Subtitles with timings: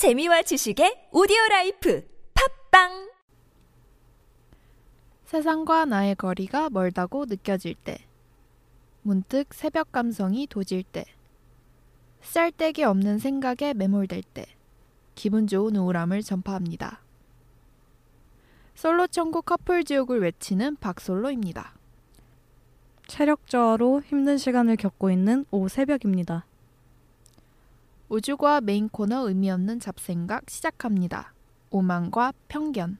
[0.00, 2.02] 재미와 지식의 오디오 life
[2.70, 3.10] 팟빵
[5.26, 7.98] 세상과 나의 거리가 멀다고 느껴질 때,
[9.02, 11.04] 문득 새벽 감성이 도질 때,
[12.22, 14.46] 쓰잘데기 없는 생각에 매몰될 때,
[15.16, 17.02] 기분 좋은 우울함을 전파합니다.
[18.74, 21.74] 솔로 천국 커플 지옥을 외치는 박솔로입니다.
[23.06, 26.46] 체력 저하로 힘든 시간을 겪고 있는 오후 새벽입니다.
[28.10, 31.32] 우주과 메인 코너 의미 없는 잡생각 시작합니다.
[31.70, 32.98] 오만과 편견.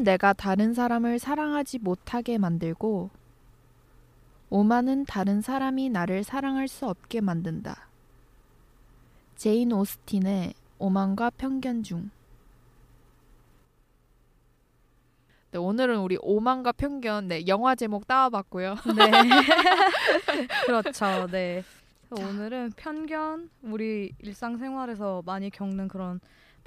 [0.00, 3.10] 편견은 내가 다른 사람을 사랑하지 못하게 만들고,
[4.48, 7.88] 오만은 다른 사람이 나를 사랑할 수 없게 만든다.
[9.36, 12.10] 제인 오스틴의 오만과 편견 중.
[15.52, 18.76] 네, 오늘은 우리 오만과 편견 네, 영화 제목 따와봤고요.
[18.96, 19.10] 네.
[20.66, 21.26] 그렇죠.
[21.30, 21.62] 네.
[22.10, 26.20] 오늘은 편견, 우리 일상생활에서 많이 겪는 그런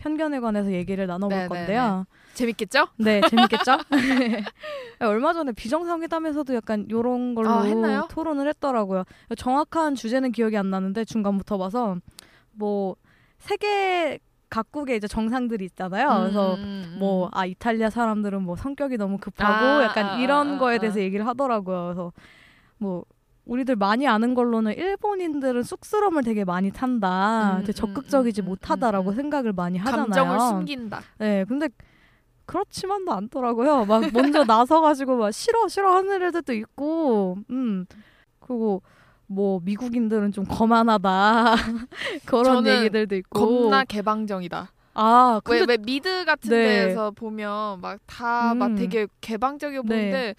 [0.04, 1.66] 편견에 관해서 얘기를 나눠볼 네네네.
[1.66, 2.06] 건데요.
[2.34, 2.88] 재밌겠죠?
[2.98, 3.78] 네, 재밌겠죠?
[5.00, 8.08] 얼마 전에 비정상회담에서도 약간 이런 걸로 아?
[8.10, 9.06] 토론을 했더라고요.
[9.38, 11.96] 정확한 주제는 기억이 안 나는데 중간부터 봐서
[12.52, 12.98] 뭐
[13.40, 16.08] 세계 각국의 이제 정상들이 있잖아요.
[16.20, 20.76] 그래서 음, 뭐아 이탈리아 사람들은 뭐 성격이 너무 급하고 아, 약간 아, 이런 아, 거에
[20.76, 20.80] 아.
[20.80, 21.84] 대해서 얘기를 하더라고요.
[21.86, 22.12] 그래서
[22.78, 23.06] 뭐
[23.46, 27.58] 우리들 많이 아는 걸로는 일본인들은 쑥스러움을 되게 많이 탄다.
[27.58, 29.16] 음, 되게 음, 적극적이지 음, 음, 못하다라고 음.
[29.16, 30.06] 생각을 많이 하잖아요.
[30.06, 31.02] 감정을 숨긴다.
[31.18, 31.68] 네, 근데
[32.46, 33.86] 그렇지만도 않더라고요.
[33.86, 37.86] 막 먼저 나서가지고 막 싫어 싫어 하는 애들도 있고, 음
[38.40, 38.82] 그리고
[39.28, 41.56] 뭐 미국인들은 좀 거만하다
[42.26, 43.40] 그런 얘기들도 있고.
[43.40, 44.72] 겁나 개방적이다.
[44.96, 46.64] 아 왜, 근데 왜 미드 같은 네.
[46.64, 48.76] 데에서 보면 막 다막 음.
[48.76, 49.88] 되게 개방적이어 네.
[49.88, 50.36] 보이는데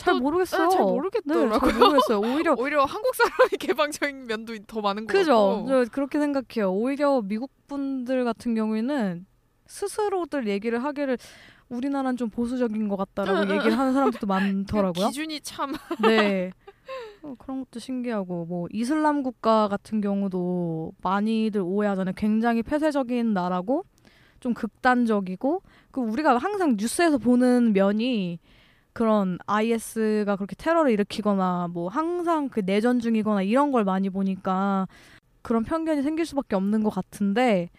[0.00, 0.62] 잘 또- 모르겠어요.
[0.64, 1.58] 네, 잘 네, 모르겠더라고요.
[1.70, 2.18] 잘 모르겠어요.
[2.20, 5.32] 오히려 오히려 한국 사람이 개방적인 면도 더 많은 것 그죠.
[5.64, 5.68] 같고.
[5.68, 6.72] 저 그렇게 생각해요.
[6.72, 9.26] 오히려 미국 분들 같은 경우에는
[9.66, 11.18] 스스로들 얘기를 하기를
[11.68, 15.06] 우리나라는 좀 보수적인 것 같다라고 얘기를 하는 사람들도 그 많더라고요.
[15.08, 15.72] 기준이 참
[16.02, 16.50] 네.
[17.22, 22.14] 어, 그런 것도 신기하고 뭐 이슬람 국가 같은 경우도 많이들 오해하잖아요.
[22.16, 23.84] 굉장히 폐쇄적인 나라고
[24.40, 25.62] 좀 극단적이고
[25.92, 28.40] 그 우리가 항상 뉴스에서 보는 면이
[29.00, 34.86] 그런 IS가 그렇게 테러를 일으키거나 뭐 항상 그 내전 중이거나 이런 걸 많이 보니까
[35.40, 37.70] 그런 편견이 생길 수밖에 없는 것 같은데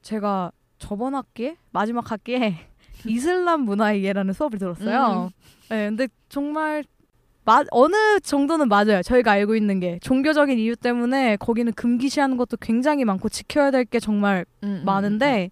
[0.00, 2.56] 제가 저번 학기에 마지막 학기에
[3.04, 5.30] 이슬람 문화의 예라는 수업을 들었어요.
[5.68, 6.84] 네, 근데 정말
[7.44, 9.02] 마, 어느 정도는 맞아요.
[9.02, 14.00] 저희가 알고 있는 게 종교적인 이유 때문에 거기는 금기시하는 것도 굉장히 많고 지켜야 될 게
[14.00, 15.50] 정말 음, 많은데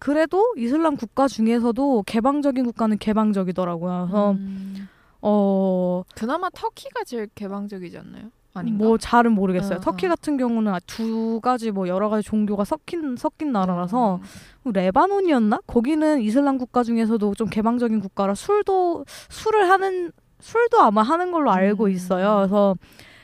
[0.00, 4.08] 그래도 이슬람 국가 중에서도 개방적인 국가는 개방적이더라고요.
[4.08, 4.88] 그래서 음.
[5.20, 6.02] 어.
[6.16, 8.30] 그나마 터키가 제일 개방적이지 않나요?
[8.54, 8.82] 아닌가?
[8.82, 9.76] 뭐 잘은 모르겠어요.
[9.76, 10.08] 어, 터키 어.
[10.08, 14.22] 같은 경우는 두 가지 뭐 여러 가지 종교가 섞인 섞인 나라라서 음.
[14.62, 15.60] 뭐 레바논이었나?
[15.66, 21.84] 거기는 이슬람 국가 중에서도 좀 개방적인 국가라 술도 술을 하는 술도 아마 하는 걸로 알고
[21.84, 21.90] 음.
[21.90, 22.36] 있어요.
[22.38, 22.74] 그래서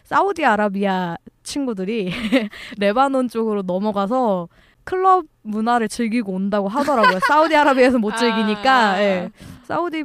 [0.05, 2.11] 사우디아라비아 친구들이
[2.79, 4.49] 레바논 쪽으로 넘어가서
[4.87, 7.19] 클럽 문화를 즐기고 온다고 하더라고요.
[7.27, 8.91] 사우디아라비아에서 못 즐기니까.
[8.93, 9.03] 아.
[9.03, 9.31] 예.
[9.65, 10.05] 사우디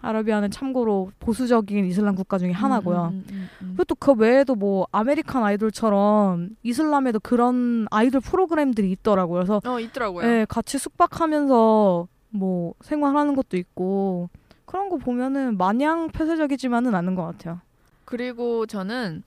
[0.00, 3.10] 아라비아는 참고로 보수적인 이슬람 국가 중에 하나고요.
[3.12, 3.66] 음, 음, 음, 음.
[3.76, 9.40] 그리고 또 그 외에도 뭐 American Idol처럼 이슬람에도 그런 아이돌 프로그램들이 있더라고요.
[9.44, 10.26] 그래서 어 있더라고요.
[10.26, 14.30] 예, 같이 숙박하면서 뭐 생활하는 것도 있고
[14.64, 17.60] 그런 거 보면은 마냥 폐쇄적이지만은 않은 것 같아요.
[18.04, 19.24] 그리고 저는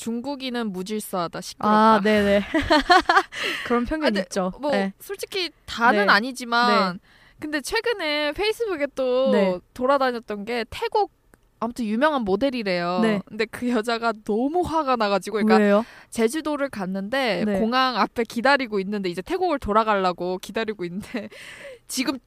[0.00, 1.94] 중국인은 무질서하다 시끄럽다.
[1.94, 2.42] 아, 네네.
[3.66, 4.50] 그런 편견 아, 네, 있죠.
[4.58, 4.94] 뭐 네.
[4.98, 6.12] 솔직히 다는 네.
[6.12, 6.98] 아니지만
[7.38, 9.58] 근데 최근에 페이스북에 또 네.
[9.74, 11.12] 돌아다녔던 게 태국
[11.58, 13.00] 아무튼 유명한 모델이래요.
[13.02, 13.20] 네.
[13.26, 15.84] 근데 그 여자가 너무 화가 나가지고 그러니까 왜요?
[16.08, 17.58] 제주도를 갔는데 네.
[17.58, 21.28] 공항 앞에 기다리고 있는데 이제 태국을 돌아가려고 기다리고 있는데
[21.88, 22.18] 지금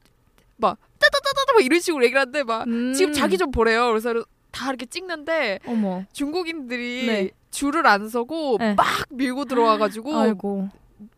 [0.58, 2.92] 막 따다다다다 막 이런 식으로 얘기를 하는데 막 음.
[2.92, 3.88] 지금 자기 좀 보래요.
[3.88, 4.24] 그래서
[4.54, 6.04] 다 이렇게 찍는데 어머.
[6.12, 7.30] 중국인들이 네.
[7.50, 8.74] 줄을 안 서고 네.
[8.74, 10.68] 막 밀고 들어와가지고 아이고.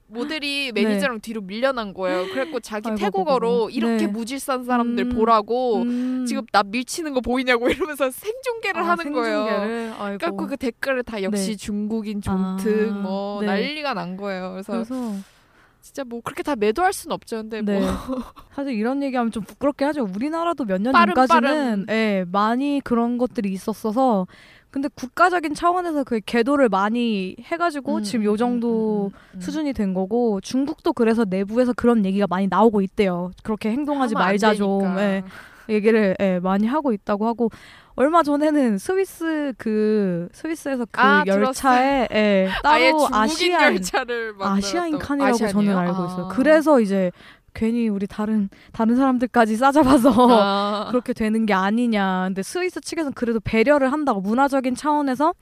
[0.09, 2.27] 모델이 매니저랑 뒤로 밀려난 거예요.
[2.29, 3.71] 그래갖고 자기 아이고, 태국어로 아이고.
[3.71, 4.07] 이렇게 네.
[4.07, 5.09] 무질서한 사람들 음.
[5.11, 6.25] 보라고 음.
[6.27, 9.45] 지금 나 밀치는 거 보이냐고 이러면서 생중계를 아, 하는 거예요.
[9.45, 9.93] 생중계를?
[9.99, 10.19] 아이고.
[10.19, 11.57] 그래갖고 그 댓글을 다 역시 네.
[11.57, 13.47] 중국인 존특 아, 뭐 네.
[13.49, 14.53] 난리가 난 거예요.
[14.53, 14.95] 그래서 그래서
[15.87, 17.37] 진짜 뭐 그렇게 다 매도할 수는 없죠.
[17.37, 17.79] 근데 네.
[17.79, 17.89] 뭐
[18.53, 20.03] 사실 이런 얘기하면 좀 부끄럽게 하죠.
[20.03, 21.87] 우리나라도 몇 년 전까지는.
[21.91, 24.27] 예, 많이 그런 것들이 있었어서
[24.73, 29.41] 근데 국가적인 차원에서 그 계도를 많이 해가지고 음, 지금 음, 요 정도 음, 음, 음.
[29.41, 33.31] 수준이 된 거고 중국도 그래서 내부에서 그런 얘기가 많이 나오고 있대요.
[33.45, 34.83] 그렇게 행동하지 말자 좀.
[34.99, 35.23] 예,
[35.69, 37.51] 얘기를 예, 많이 하고 있다고 하고
[37.97, 43.73] 얼마 전에는 스위스 그 스위스에서 그 아, 열차에 예, 따로 아시아인
[44.39, 44.99] 만들었다고.
[44.99, 45.79] 칸이라고 저는 아시안이에요?
[45.79, 46.07] 알고 아.
[46.07, 46.29] 있어요.
[46.29, 47.11] 그래서 이제
[47.55, 50.89] 괜히 우리 다른 다른 사람들까지 싸잡아서 아.
[50.93, 52.25] 그렇게 되는 게 아니냐.
[52.29, 55.33] 근데 스위스 측에서는 그래도 배려를 한다고 문화적인 차원에서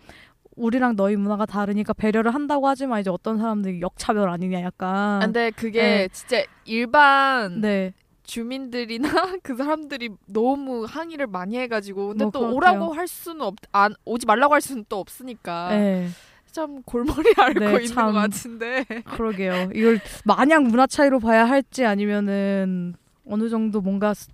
[0.55, 5.19] 우리랑 너희 문화가 다르니까 배려를 한다고 하지만 이제 어떤 사람들이 역차별 아니냐 약간.
[5.21, 6.09] 근데 그게 네.
[6.13, 7.93] 진짜 일반 네.
[8.25, 9.09] 주민들이나
[9.43, 12.57] 그 사람들이 너무 항의를 많이 해가지고 근데 뭐 또 그렇대요.
[12.57, 16.09] 오라고 할 수는 없, 안 오지 말라고 할 수는 또 없으니까 네.
[16.51, 18.07] 참 골머리 앓고 네, 있는 참.
[18.07, 18.85] 것 같은데
[19.17, 19.71] 그러게요.
[19.75, 22.95] 이걸 마냥 문화 차이로 봐야 할지 아니면은
[23.29, 24.29] 어느 정도 뭔가 스-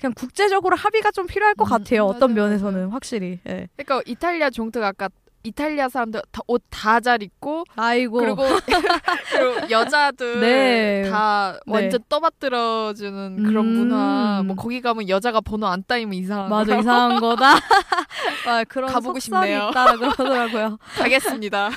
[0.00, 2.04] 그냥 국제적으로 합의가 좀 필요할 것 음, 같아요.
[2.04, 3.40] 어떤 맞아요, 면에서는 확실히.
[3.48, 3.68] 예.
[3.76, 5.08] 그러니까 이탈리아 종특 아까
[5.46, 8.18] 이탈리아 사람들 옷 다 잘 입고 아이고.
[8.18, 8.42] 그리고
[9.32, 11.10] 그리고 여자들 네.
[11.10, 11.72] 다 네.
[11.72, 13.72] 완전 떠받들어 주는 그런 음.
[13.72, 16.80] 문화 뭐 거기 가면 여자가 번호 안 따이면 이상한 맞아 거라고.
[16.82, 17.54] 이상한 거다.
[18.46, 19.68] 아, 그런 가보고 싶네요.
[19.70, 20.78] 있다 그러더라고요.
[20.98, 21.70] 가겠습니다.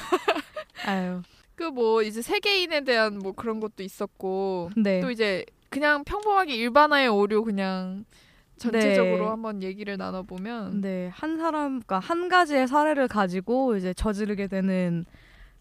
[0.85, 1.21] 아유.
[1.55, 5.01] 그 뭐 이제 세계인에 대한 뭐 그런 것도 있었고 네.
[5.01, 8.05] 또 이제 그냥 평범하게 일반화의 오류 그냥
[8.59, 9.29] 전체적으로 네.
[9.29, 15.05] 한번 얘기를 나눠보면 네, 한 사람, 그러니까 한 가지의 사례를 가지고 이제 저지르게 되는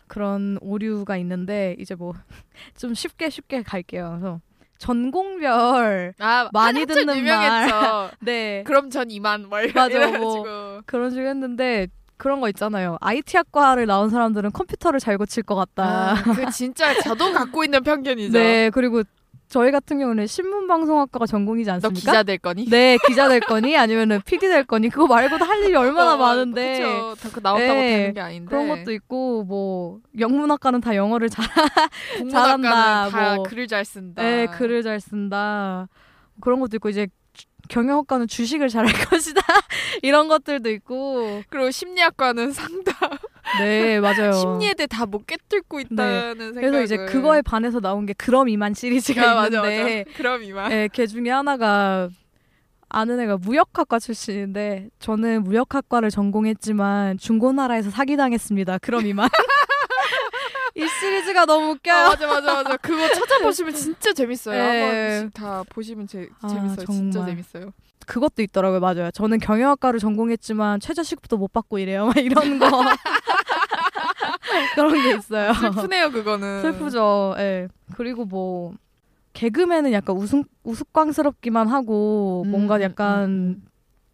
[0.06, 2.12] 그런 오류가 있는데 이제 뭐
[2.76, 4.18] 좀 쉽게 쉽게 갈게요.
[4.18, 4.40] 그래서
[4.78, 8.10] 전공별 아 많이 듣는 유명했죠.
[8.20, 12.98] 네 그럼 전 이만 말 맞아, 이래가지고 그런 식으로 했는데 그런 거 있잖아요.
[13.00, 16.10] IT 학과를 나온 사람들은 컴퓨터를 잘 고칠 것 같다.
[16.10, 18.32] 아, 그 진짜 저도 갖고 있는 편견이죠.
[18.36, 19.02] 네, 그리고
[19.48, 21.98] 저희 같은 경우는 신문방송학과가 전공이지 너 않습니까?
[21.98, 22.66] 기자 될 거니?
[22.68, 26.78] 네, 기자 될 거니 아니면은 PD 될 거니 그거 말고도 할 일이 얼마나 어, 많은데
[27.14, 27.30] 그쵸.
[27.30, 31.46] 다 나온다고 네, 되는 게 아닌데 그런 것도 있고 뭐 영문학과는 다 영어를 잘,
[32.30, 33.42] 잘한다, 다 뭐.
[33.44, 34.22] 글을 잘 쓴다.
[34.22, 35.88] 네, 글을 잘 쓴다
[36.40, 39.40] 그런 것도 있고 이제 주- 경영학과는 주식을 잘할 것이다
[40.02, 42.94] 이런 것들도 있고 그리고 심리학과는 상담
[43.56, 44.32] 네 맞아요.
[44.32, 46.60] 심리에 대해 다못 꿰뚫고 있다는 생각.
[46.60, 50.16] 그래서 이제 그거에 반해서 나온 게 그럼 이만 시리즈가 아, 맞아 있는데 맞아.
[50.16, 50.68] 그럼 이만.
[50.70, 52.08] 네, 걔 중에 하나가
[52.90, 58.78] 아는 애가 무역학과 출신인데 저는 무역학과를 전공했지만 중고나라에서 사기당했습니다.
[58.78, 59.28] 그럼 이만.
[60.74, 61.94] 이 시리즈가 너무 웃겨요.
[61.94, 62.76] 아, 맞아 맞아 맞아.
[62.76, 64.56] 그거 찾아보시면 진짜 재밌어요.
[64.62, 64.80] 네.
[64.80, 66.86] 한 번씩 다 보시면 제, 아, 재밌어요.
[66.86, 67.26] 진짜 정말.
[67.30, 67.72] 재밌어요.
[68.08, 68.80] 그것도 있더라고요.
[68.80, 69.10] 맞아요.
[69.10, 72.06] 저는 경영학과를 전공했지만 최저시급도 못 받고 이래요.
[72.06, 72.66] 막 이런 거.
[74.74, 75.52] 그런 게 있어요.
[75.52, 76.62] 슬프네요 그거는.
[76.62, 77.34] 슬프죠.
[77.38, 77.68] 예.
[77.94, 78.72] 그리고 뭐
[79.34, 83.62] 개그맨은 약간 우승 우스꽝스럽기만 하고 음, 뭔가 음, 약간 음,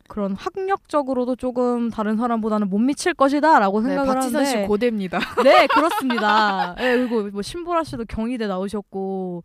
[0.08, 5.20] 그런 학력적으로도 조금 다른 사람보다는 못 미칠 것이다라고 네, 생각을 박지선 씨 하는데 고대입니다.
[5.44, 6.75] 네 그렇습니다.
[6.81, 9.44] 예, 그리고 뭐 신보라 씨도 경희대 나오셨고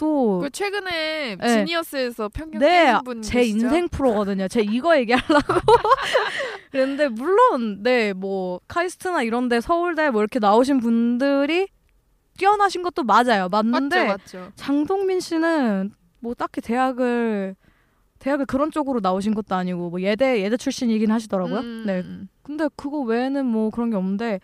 [0.00, 1.48] 또 그 최근에 네.
[1.48, 3.58] 지니어스에서 평균 네, 깨신 분제 계시죠?
[3.58, 4.48] 인생 프로거든요.
[4.48, 5.42] 제 이거 얘기하려고.
[6.72, 11.68] 그랬는데 물론 네 뭐 카이스트나 이런데 서울대 뭐 이렇게 나오신 분들이
[12.38, 13.48] 뛰어나신 것도 맞아요.
[13.50, 14.52] 맞는데 맞죠 맞죠.
[14.54, 17.54] 장동민 씨는 뭐 딱히 대학을
[18.18, 21.58] 대학을 그런 쪽으로 나오신 것도 아니고 뭐 예대 예대 출신이긴 하시더라고요.
[21.60, 22.00] 음, 네.
[22.00, 22.28] 음.
[22.42, 24.40] 근데 그거 외에는 뭐 그런 게 없는데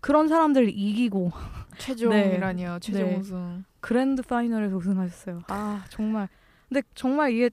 [0.00, 1.32] 그런 사람들 이기고
[1.78, 2.78] 최종이라니요.
[2.80, 3.16] 최종 네.
[3.16, 3.64] 우승.
[3.80, 5.42] 그랜드 파이널에서 우승하셨어요.
[5.48, 6.28] 아 정말.
[6.68, 7.50] 근데 정말 이게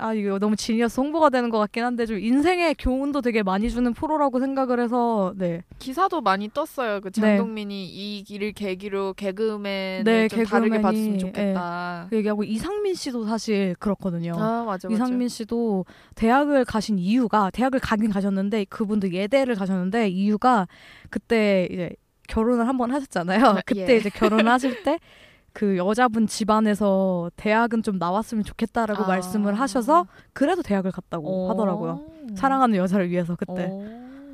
[0.00, 3.92] 아 이거 너무 지니어스 홍보가 되는 것 같긴 한데 좀 인생의 교훈도 되게 많이 주는
[3.92, 5.62] 프로라고 생각을 해서 네.
[5.80, 7.00] 기사도 많이 떴어요.
[7.00, 7.20] 그 네.
[7.20, 12.06] 장동민이 이 길을 계기로 개그맨을 네, 좀 다르게 개그맨이, 봤으면 좋겠다.
[12.10, 14.34] 그 얘기하고 이상민 씨도 사실 그렇거든요.
[14.34, 14.88] 아 맞아 맞아.
[14.90, 20.68] 이상민 씨도 대학을 가신 이유가 대학을 가긴 가셨는데 그분도 예대를 가셨는데 이유가
[21.10, 21.90] 그때 이제
[22.28, 23.44] 결혼을 한 번 하셨잖아요.
[23.44, 23.96] 아, 그때 예.
[23.96, 25.00] 이제 결혼을 하실 때
[25.52, 29.06] 그 여자분 집안에서 대학은 좀 나왔으면 좋겠다라고 아.
[29.06, 32.06] 말씀을 하셔서 그래도 대학을 갔다고 하더라고요.
[32.34, 33.82] 사랑하는 여자를 위해서 그때 오,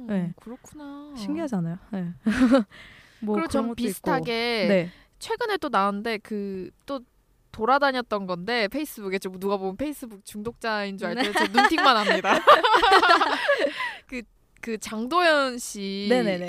[0.07, 0.33] 네.
[0.37, 1.15] 그렇구나.
[1.17, 1.79] 신기하잖아요.
[1.91, 2.13] 네.
[3.21, 4.67] 뭐 그리고 좀 비슷하게.
[4.69, 4.91] 네.
[5.19, 7.01] 최근에 또 나왔는데 그 또
[7.55, 12.35] 돌아다녔던 건데 페이스북에 좀 누가 보면 페이스북 중독자인 줄 알때 저 눈팅만 합니다.
[14.09, 14.23] 그,
[14.61, 15.59] 그 장도연
[16.09, 16.47] 네네네.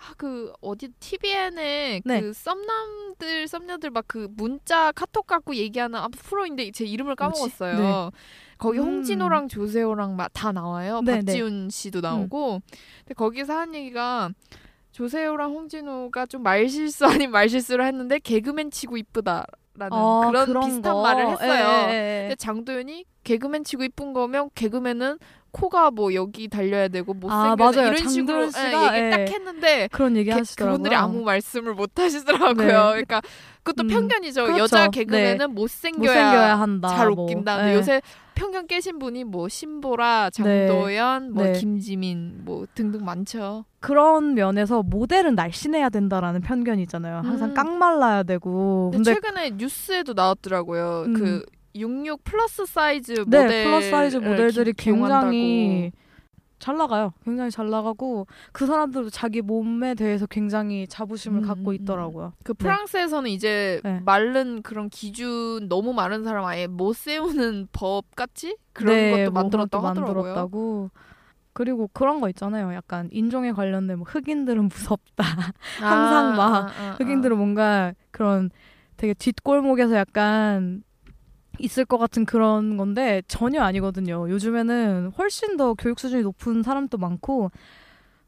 [0.00, 2.20] 아, 그 어디 TVN에 네.
[2.20, 7.16] 그 썸남들 썸녀들 막 그 문자 카톡 갖고 얘기하는 아, 프로인데 제 이름을?
[7.16, 8.10] 까먹었어요.
[8.58, 8.84] 거기 음.
[8.84, 11.00] 홍진호랑 조세호랑 막 다 나와요.
[11.04, 11.24] 네, 네.
[11.24, 12.60] 박지훈 씨도 나오고.
[13.00, 14.30] 근데 거기서 한 얘기가
[14.92, 19.46] 조세호랑 홍진호가 좀 말실수 아닌 말실수를 했는데 개그맨 치고 이쁘다
[19.78, 21.02] 라는 아, 그런, 비슷한 거.
[21.02, 21.86] 말을 했어요.
[21.88, 22.20] 예, 예, 예.
[22.28, 25.18] 근데 장도연이 개그맨 치고 이쁜 거면 개그맨은
[25.50, 27.92] 코가 뭐 여기 달려야 되고 아, 못생겨야 맞아요.
[27.94, 29.26] 이런 식으로 예, 얘기 딱 예.
[29.30, 30.72] 했는데 그런 얘기 개- 하시더라고요.
[30.74, 32.66] 그분들이 아무 말씀을 못 하시더라고요.
[32.66, 32.72] 네.
[32.90, 33.22] 그러니까
[33.62, 34.44] 그것도 음, 편견이죠.
[34.44, 34.62] 그렇죠.
[34.62, 36.88] 여자 개그맨은 못생겨야, 못생겨야 한다.
[36.88, 37.24] 잘 뭐.
[37.24, 37.70] 웃긴다.
[37.70, 37.74] 예.
[37.76, 38.02] 요새
[38.38, 41.52] 편견 깨신 분이 뭐 신보라, 장도연, 뭐 네.
[41.54, 43.64] 김지민 뭐 등등 많죠.
[43.80, 47.16] 그런 면에서 모델은 날씬해야 된다라는 편견이 있잖아요.
[47.24, 47.54] 항상 음.
[47.54, 48.90] 깡말라야 되고.
[48.92, 51.04] 근데, 근데 최근에 뉴스에도 나왔더라고요.
[51.08, 51.42] 음.
[51.74, 55.90] 그66 플러스 사이즈 네, 모델 플러스 사이즈 모델들이 굉장히
[56.58, 57.12] 잘 나가요.
[57.24, 62.32] 굉장히 잘 나가고 그 사람들도 자기 몸에 대해서 굉장히 자부심을 음, 갖고 음, 있더라고요.
[62.42, 62.58] 그 네.
[62.58, 64.00] 프랑스에서는 이제 네.
[64.04, 69.42] 마른 그런 기준 너무 마른 사람 아예 못 세우는 법 같이 그런 네, 것도 뭐
[69.42, 70.22] 만들었다고 것도 하더라고요.
[70.22, 70.90] 만들었다고.
[71.52, 72.72] 그리고 그런 거 있잖아요.
[72.72, 75.24] 약간 인종에 관련된 뭐 흑인들은 무섭다.
[75.80, 76.96] 항상 막 아, 아, 아.
[76.98, 78.50] 흑인들은 뭔가 그런
[78.96, 80.82] 되게 뒷골목에서 약간
[81.58, 84.30] 있을 것 같은 그런 건데 전혀 아니거든요.
[84.30, 87.50] 요즘에는 훨씬 더 교육 수준이 높은 사람도 많고 야,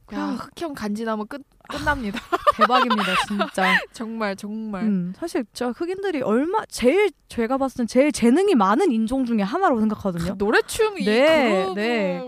[0.07, 2.21] 그냥 흑형 간지나면 끝 끝납니다.
[2.57, 3.79] 대박입니다, 진짜.
[3.93, 4.83] 정말 정말.
[4.83, 9.81] 음, 사실 저 흑인들이 얼마 제일 제가 봤을 땐 제일 재능이 많은 인종 중에 하나라고
[9.81, 10.35] 생각하거든요.
[10.37, 12.21] 노래춤 이 네, 그루브가 네.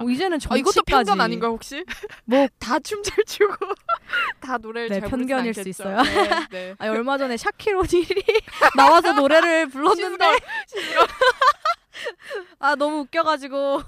[0.00, 1.84] 뭐 이제는 아, 정치까지 이것도 편견 아닌가 혹시?
[2.24, 3.54] 뭐 다 춤 잘 추고
[4.40, 5.68] 다 노래를 네, 잘 편견일 수.
[5.68, 6.02] 있어요.
[6.02, 6.74] 네, 네.
[6.78, 8.22] 아니, 얼마 전에 샤킬 오닐이
[8.76, 10.24] 나와서 노래를 불렀는데
[12.58, 13.82] 아 너무 웃겨가지고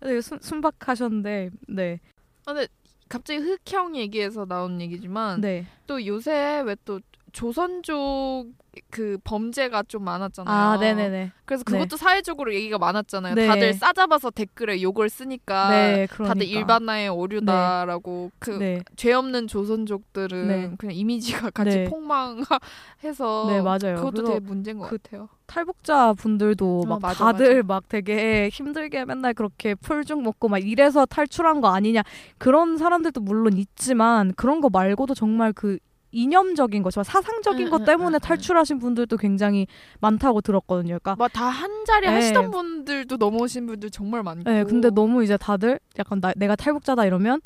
[0.00, 2.00] 네, 순, 순박하셨는데 네
[2.46, 2.68] 아, 근데
[3.08, 5.66] 갑자기 흑형 얘기에서 나온 얘기지만 네.
[5.86, 7.00] 또 요새 왜 또
[7.32, 8.52] 조선족
[8.90, 10.54] 그 범죄가 좀 많았잖아요.
[10.54, 11.72] 아 네네네 그래서 네.
[11.72, 13.34] 그것도 사회적으로 얘기가 많았잖아요.
[13.34, 13.46] 네.
[13.46, 18.82] 다들 싸잡아서 댓글에 욕을 쓰니까 네 그러니까 다들 일반화의 오류다라고 그 네.
[18.96, 20.70] 죄 없는 조선족들은 네.
[20.78, 21.84] 그냥 이미지가 같이 네.
[21.84, 23.96] 폭망해서 네, 맞아요.
[23.96, 25.28] 그것도 되게 문제인 것 그 같아요.
[25.46, 31.06] 탈북자 분들도 어, 막 맞아, 다들 막 되게 힘들게 맨날 그렇게 풀죽 먹고 막 이래서
[31.06, 32.02] 탈출한 거 아니냐
[32.36, 35.78] 그런 사람들도 물론 있지만 그런 거 말고도 정말 그
[36.10, 38.18] 이념적인 거, 정말 사상적인 응, 것 응, 때문에 응, 응.
[38.20, 39.66] 탈출하신 분들도 굉장히
[40.00, 40.98] 많다고 들었거든요.
[40.98, 42.12] 그러니까 뭐다한 자리 네.
[42.14, 44.50] 하시던 분들도 넘어오신 분들 정말 많고.
[44.50, 47.40] 네, 근데 너무 이제 다들 약간 나, 내가 탈북자다 이러면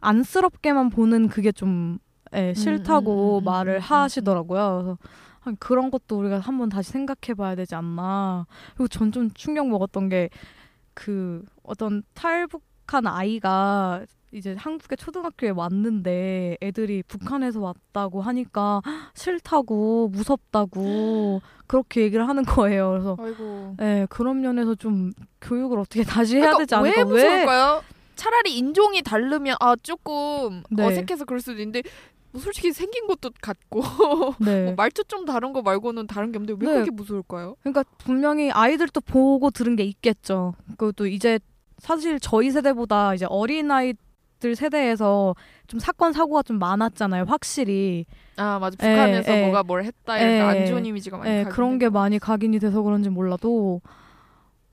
[0.00, 1.98] 안쓰럽게만 보는 그게 좀
[2.34, 4.78] 예, 싫다고 음, 음, 음, 말을 음, 음, 하시더라고요.
[4.82, 4.98] 그래서
[5.40, 8.46] 한 그런 것도 우리가 한번 다시 생각해봐야 되지 않나.
[8.74, 10.28] 그리고 전 좀 충격 먹었던 게
[10.94, 18.80] 그 어떤 탈북한 아이가 이제 한국의 초등학교에 왔는데 애들이 북한에서 왔다고 하니까
[19.14, 22.90] 싫다고 무섭다고 그렇게 얘기를 하는 거예요.
[22.90, 23.74] 그래서 아이고.
[23.78, 25.12] 네, 그런 면에서 좀
[25.42, 26.98] 교육을 어떻게 다시 해야 그러니까 되지 않을까?
[27.00, 27.82] 왜 무서울까요?
[28.16, 30.84] 차라리 인종이 다르면 아 조금 네.
[30.84, 31.82] 어색해서 그럴 수도 있는데
[32.30, 33.82] 뭐 솔직히 생긴 것도 같고
[34.40, 34.64] 네.
[34.64, 36.74] 뭐 말투 좀 다른 거 말고는 다른 게 없는데 왜 네.
[36.76, 37.56] 그렇게 무서울까요?
[37.60, 40.54] 그러니까 분명히 아이들도 보고 들은 게 있겠죠.
[40.78, 41.38] 그것도 이제
[41.78, 43.92] 사실 저희 세대보다 이제 어린 아이
[44.42, 45.36] 들 세대에서
[45.68, 47.26] 좀 사건 사고가 좀 많았잖아요.
[47.28, 48.06] 확실히.
[48.36, 49.42] 아 맞아 에, 북한에서 에.
[49.44, 50.40] 뭐가 뭘 했다 이런 에.
[50.40, 53.80] 안 좋은 이미지가 많이 예, 각인된 그런 게것 많이 각인이 돼서 그런지 몰라도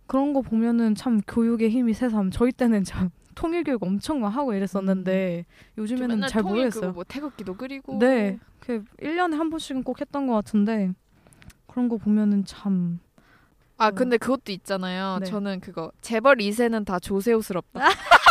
[0.07, 2.31] 그런 거 보면은 참 교육의 힘이 새삼.
[2.31, 5.45] 저희 때는 참 통일 교육 엄청 하고 이랬었는데
[5.75, 6.91] 좀 요즘에는 잘 모르겠어요.
[6.91, 8.39] 뭐 태극기도 그리고 네.
[8.59, 10.91] 그 1년에 한 번씩은 꼭 했던 것 같은데
[11.67, 15.19] 그런 거 보면은 참아 근데 그것도 있잖아요.
[15.19, 15.27] 네.
[15.27, 17.81] 저는 그거 재벌 2세는 다 조세호스럽다.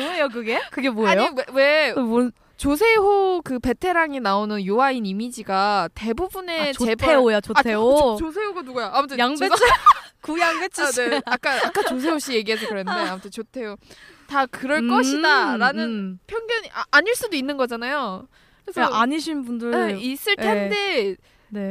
[0.00, 0.60] 뭐예요 그게?
[0.70, 1.22] 그게 뭐예요?
[1.22, 7.40] 아니 왜, 왜그 뭔, 조세호 그 베테랑이 나오는 유아인 이미지가 대부분의 아, 재벌 조태호야 아,
[7.40, 8.16] 조태호.
[8.18, 8.90] 조, 조세호가 누구야?
[8.94, 9.54] 아무튼 양배추
[10.22, 11.20] 구양배추 아, 네.
[11.26, 13.76] 아까 아까 조세호 씨 얘기해서 그랬는데 아무튼 조태호
[14.26, 16.18] 다 그럴 음, 것이다라는 음.
[16.26, 18.26] 편견이 아, 아닐 수도 있는 거잖아요.
[18.64, 21.16] 그래서 그냥 아니신 분들 네, 있을 텐데 네.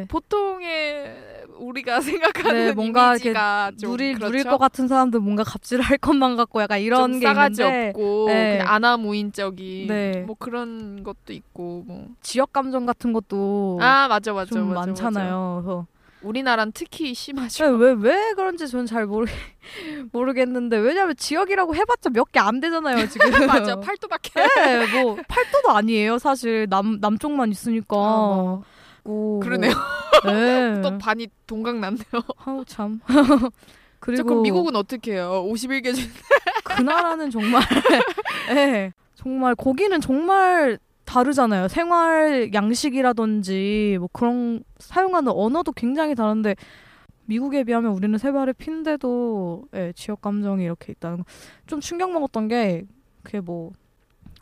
[0.08, 1.15] 보통의
[1.58, 4.32] 우리가 생각하는 네, 뭔가 이렇게 이미지가 좀 누릴 그렇죠?
[4.32, 8.58] 누릴 것 같은 사람들 뭔가 갑질할 것만 같고 약간 이런 좀게 싸가지 있는데 없고 네.
[8.58, 10.24] 그냥 아나무인적인 네.
[10.27, 12.08] 뭐 그런 것도 있고 뭐.
[12.22, 15.62] 지역 감정 같은 것도 아 맞아 맞아 좀 맞아, 많잖아요.
[15.63, 15.88] 그래서.
[16.22, 17.65] 우리나라는 특히 심하죠.
[17.75, 19.27] 왜왜 그런지 저는 잘 모르
[20.12, 23.29] 모르겠는데 왜냐면 지역이라고 해봤자 몇 개 안 되잖아요 지금.
[23.48, 24.32] 맞아 팔도밖에.
[24.55, 27.96] 네, 뭐 팔도도 아니에요 사실 남 남쪽만 있으니까.
[27.96, 28.63] 아, 뭐.
[29.05, 29.71] 고, 그러네요.
[30.25, 30.81] 네.
[30.81, 32.03] 또 반이 동강 났네요.
[32.38, 33.00] 아우 참.
[34.00, 35.43] 그리고 그리고 미국은 어떻게 해요?
[35.47, 36.09] 51개 중
[36.65, 37.62] 그 나라는 정말
[38.51, 38.91] 예.
[39.13, 41.67] 정말 거기는 정말 다르잖아요.
[41.67, 46.55] 생활 양식이라든지 뭐 그런 사용하는 언어도 굉장히 다른데
[47.25, 51.24] 미국에 비하면 우리는 세 발의 핀데도 예, 지역 감정이 이렇게 있다는 거.
[51.67, 52.83] 좀 충격 먹었던 게
[53.24, 53.71] 그게 뭐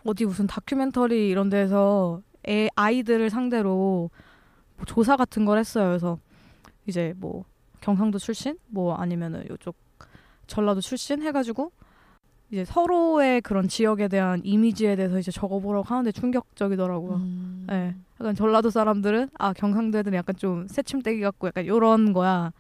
[0.05, 4.10] 어디 무슨 다큐멘터리 이런 데서 애 아이들을 상대로 뭐
[4.86, 5.88] 조사 같은 걸 했어요.
[5.88, 6.18] 그래서
[6.86, 7.46] 이제 뭐
[7.82, 9.75] 경상도 출신 뭐 아니면은 요쪽
[10.48, 11.72] 전라도 출신 해가지고
[12.51, 17.15] 이제 서로의 그런 지역에 대한 이미지에 대해서 이제 적어보라고 하는데 충격적이더라고요.
[17.15, 17.65] 음.
[17.68, 17.96] 네.
[18.20, 22.51] 약간 전라도 사람들은 아 경상도 애들은 약간 좀 새침대기 같고 약간 요런 거야.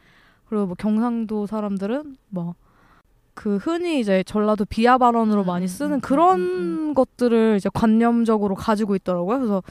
[0.47, 2.55] 그리고 뭐 경상도 사람들은 뭐
[3.33, 7.69] 그 흔히 이제 전라도 비하 발언으로 음, 많이 음, 쓰는 음, 그런 음, 것들을 이제
[7.73, 9.37] 관념적으로 가지고 있더라고요.
[9.39, 9.63] 그래서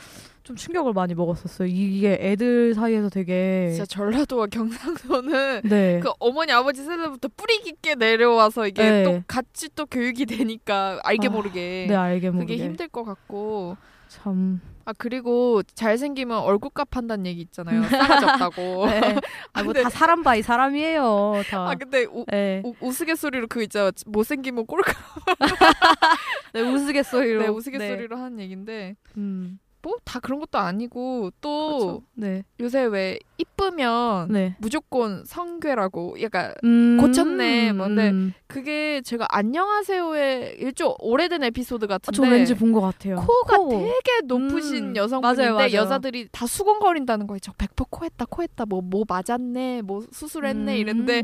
[0.44, 1.68] 좀 충격을 많이 먹었었어요.
[1.68, 6.00] 이게 애들 사이에서 되게 진짜 전라도와 경상도는 네.
[6.02, 9.02] 그 어머니 아버지 세대부터 뿌리 깊게 내려와서 이게 네.
[9.04, 13.76] 또 같이 또 교육이 되니까 알게 아, 모르게 네 알게 모르게 그게 힘들 것 같고
[14.08, 19.14] 참 아 그리고 잘생기면 얼굴값 한다는 얘기 있잖아요 싸가지 없다고 네.
[19.52, 21.34] 아, 뭐 근데- 다 사람 by 사람이에요.
[21.49, 21.70] 다.
[21.70, 22.62] 아 근데 우, 네.
[22.64, 24.96] 우, 우스갯소리로 그 있잖아 못생기면 꼴값
[26.54, 27.42] 네, 우스갯소리로.
[27.42, 29.61] 네, 우스갯소리로 하는 얘긴데 음.
[29.82, 32.02] 뭐 다 그런 것도 아니고 또 그렇죠.
[32.14, 32.44] 네.
[32.60, 34.54] 요새 왜 이쁘면 네.
[34.58, 36.96] 무조건 성괴라고 약간 음.
[37.00, 38.32] 고쳤네, 뭐, 근데 음.
[38.46, 43.16] 그게 제가 안녕하세요의 일조 오래된 에피소드 아, 같은데 저 왠지 본 것 같아요.
[43.16, 43.70] 코가 코.
[43.70, 45.72] 되게 높으신 음, 여성분인데 맞아요, 맞아요.
[45.72, 47.38] 여자들이 다 수근거린다는 거예요.
[47.40, 50.78] 저100% 코했다, 코했다, 뭐, 뭐 맞았네, 뭐 수술했네 음.
[50.78, 51.22] 이랬는데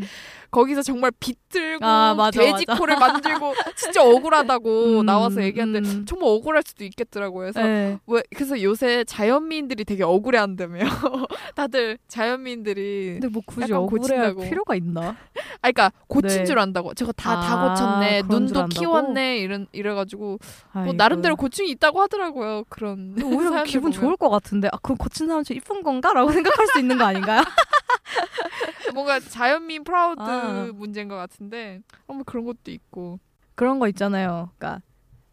[0.51, 2.79] 거기서 정말 비틀고 아, 맞아, 돼지 맞아.
[2.79, 4.69] 코를 만들고 진짜 억울하다고
[5.01, 6.07] 음, 나와서 얘기하는데 음.
[6.07, 7.51] 정말 억울할 수도 있겠더라고요.
[7.53, 7.99] 그래서 네.
[8.07, 10.81] 왜 그래서 요새 자연미인들이 되게 억울해한다며.
[11.55, 14.35] 다들 자연미인들이 근데 뭐 굳이 억울해할.
[14.37, 15.11] 필요가 있나?
[15.61, 16.45] 아 그러니까 고친 네.
[16.45, 16.95] 줄 안다고.
[16.95, 18.23] 저거 다다 아, 고쳤네.
[18.23, 18.69] 그런 줄 눈도?
[18.81, 19.39] 키웠네.
[19.39, 20.39] 이런 이래가지고 뭐
[20.73, 20.93] 아이고.
[20.95, 22.65] 나름대로 고충이 있다고 하더라고요.
[22.71, 23.93] 그런 오히려 기분 보면.
[23.93, 27.43] 좋을 것 같은데 아 그럼 고친 사람 좀 이쁜 건가?라고 생각할 수 있는 거 아닌가요?
[28.95, 30.71] 뭔가 자연미인 proud 아.
[30.75, 33.21] 문제인 것 같은데 어, 뭐 그런 것도 있고.
[33.55, 34.51] 그런 거 있잖아요.
[34.57, 34.81] 그러니까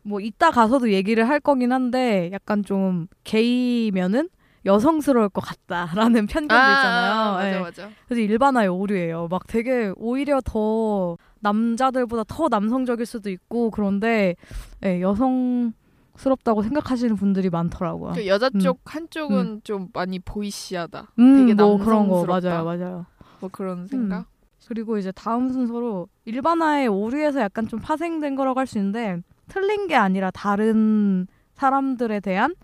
[0.01, 4.29] 뭐 이따 가서도 얘기를 할 거긴 한데 약간 좀 게이면은
[4.65, 7.34] 여성스러울 것 같다라는 편견도 있잖아요.
[7.34, 7.60] 맞아 예.
[7.60, 7.89] 맞아.
[8.07, 9.27] 그래서 일반화의 오류예요.
[9.29, 14.36] 막 되게 오히려 더 남자들보다 더 남성적일 수도 있고 그런데
[14.84, 15.73] 예, 여성
[16.15, 18.13] 스럽다고 생각하시는 분들이 많더라고요.
[18.13, 18.60] 그 여자 음.
[18.60, 21.12] 쪽 한쪽은 좀 많이 보이시하다.
[21.19, 22.63] 음, 되게 뭐 그런 거 남성스럽다.
[22.63, 23.06] 맞아요, 맞아요.
[23.41, 24.25] 뭐 그런 생각.
[24.67, 29.93] 그리고 이제 다음 순서로 일반화의 오류에서 약간 좀 파생된 거라고 할 수 있는데 틀린 게
[29.95, 32.56] 아니라 다른 사람들에 대한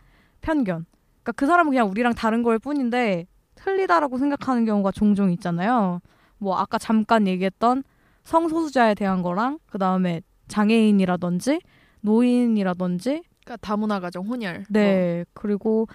[0.41, 0.85] 편견.
[1.23, 5.99] 그러니까 그 사람은 그냥 우리랑 다른 걸 뿐인데 틀리다라고 생각하는 경우가 종종 있잖아요.
[6.37, 7.83] 뭐 아까 잠깐 얘기했던
[8.23, 11.61] 성소수자에 대한 거랑 그 다음에 장애인이라든지
[12.01, 14.65] 노인이라든지 그러니까 다문화 가정 혼혈.
[14.69, 15.87] 네 그리고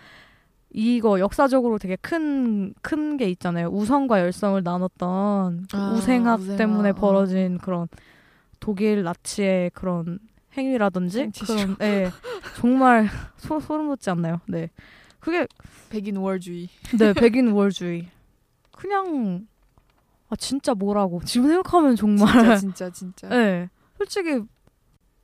[0.70, 3.68] 이거 역사적으로 되게 큰 큰 게 있잖아요.
[3.68, 6.58] 우성과 열성을 나눴던 그 아, 우생학 우생학.
[6.58, 6.94] 때문에 어.
[6.94, 7.88] 벌어진 그런
[8.60, 10.18] 독일 나치의 그런
[10.56, 11.30] 행위라든지.
[11.46, 12.10] 그런 네
[12.56, 14.40] 정말 소, 소름 돋지 않나요?
[14.46, 14.70] 네
[15.26, 15.46] 그게 뭐
[15.90, 16.68] 백인 우월주의.
[16.96, 18.06] 네 백인 우월주의
[18.70, 19.48] 그냥
[20.28, 23.28] 아 진짜 뭐라고 지금 생각하면 정말 진짜 진짜 진짜.
[23.28, 24.44] 네 솔직히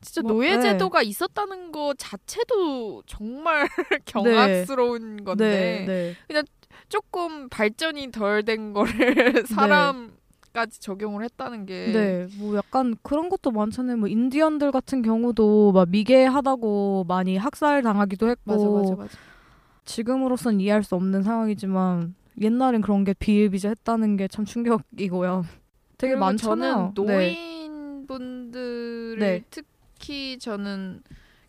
[0.01, 3.69] 진짜 뭐, 노예제도가 있었다는 거 자체도 정말
[4.05, 6.43] 경악스러운 건데 네, 네.
[6.89, 13.99] 조금 발전이 덜 된 거를 사람까지 적용을 했다는 게 네, 뭐 약간 그런 것도 많잖아요.
[13.99, 19.32] 뭐 인디언들 같은 경우도 막 미개하다고 많이 학살 당하기도 했고 맞아 맞아 맞아.
[19.85, 25.45] 지금으로선 이해할 수 없는 상황이지만 옛날엔 그런 게 비일비재했다는 게 참 충격이고요.
[25.99, 26.93] 되게 많잖아요.
[26.95, 27.37] 저는 네.
[28.09, 29.45] 노인분들을 네.
[29.51, 31.03] 특히 저는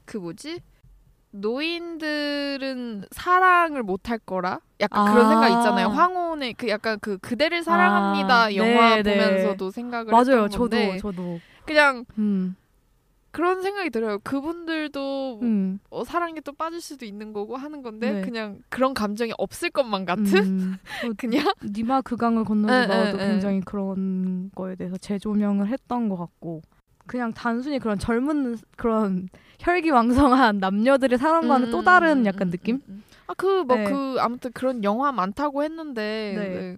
[0.06, 0.60] 그 뭐지
[1.32, 5.30] 노인들은 사랑을 못할 거라 약간 그런 아.
[5.30, 5.88] 생각 있잖아요.
[5.88, 9.12] 황혼의 그 약간 그 그대를 사랑합니다 아, 영화 네, 네.
[9.17, 10.48] 보면서도 생각을 맞아요.
[10.50, 12.56] 저도 저도 그냥 음,
[13.34, 14.19] 그런 생각이 들어요.
[14.19, 18.22] 그분들도 음, 어, 사랑에 또 빠질 수도 있는 거고 하는 건데 네.
[18.22, 23.12] 그냥 그런 감정이 없을 것만 같은 음, 어, 그냥 니마 그강을 에, 에.
[23.17, 26.62] 굉장히 그런 거에 대해서 재조명을 했던 것 같고
[27.08, 29.28] 그냥 단순히 그런 젊은 그런
[29.60, 32.82] 혈기왕성한 남녀들의 사랑과는 또 다른 약간 느낌?
[33.26, 34.22] 아 그 뭐그 네.
[34.22, 36.50] 아무튼 그런 영화 많다고 했는데 네.
[36.50, 36.78] 네.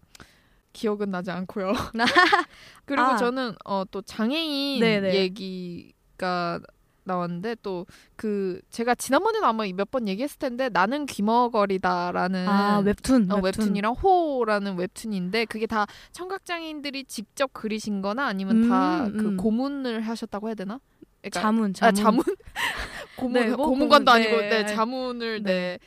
[0.71, 1.73] 기억은 나지 않고요.
[2.85, 3.17] 그리고 아.
[3.17, 5.15] 저는 어 또 장애인 네네.
[5.15, 6.59] 얘기 가
[7.03, 13.35] 나왔는데 또 그 제가 지난번에도 아마 몇 번 얘기했을 텐데 나는 귀머거리다라는 아 웹툰, 어,
[13.41, 13.63] 웹툰.
[13.65, 19.37] 웹툰 이랑 호라는 웹툰인데 그게 다 청각장애인들이 직접 그리신거나 아니면 음, 다그 음.
[19.37, 20.79] 고문을 하셨다고 해야 되나?
[21.21, 22.23] 그러니까 자문, 아 자문.
[22.23, 22.23] 자문
[23.17, 24.49] 고문 네, 뭐 고문관도 고문, 아니고 네.
[24.49, 25.79] 네, 자문을 네.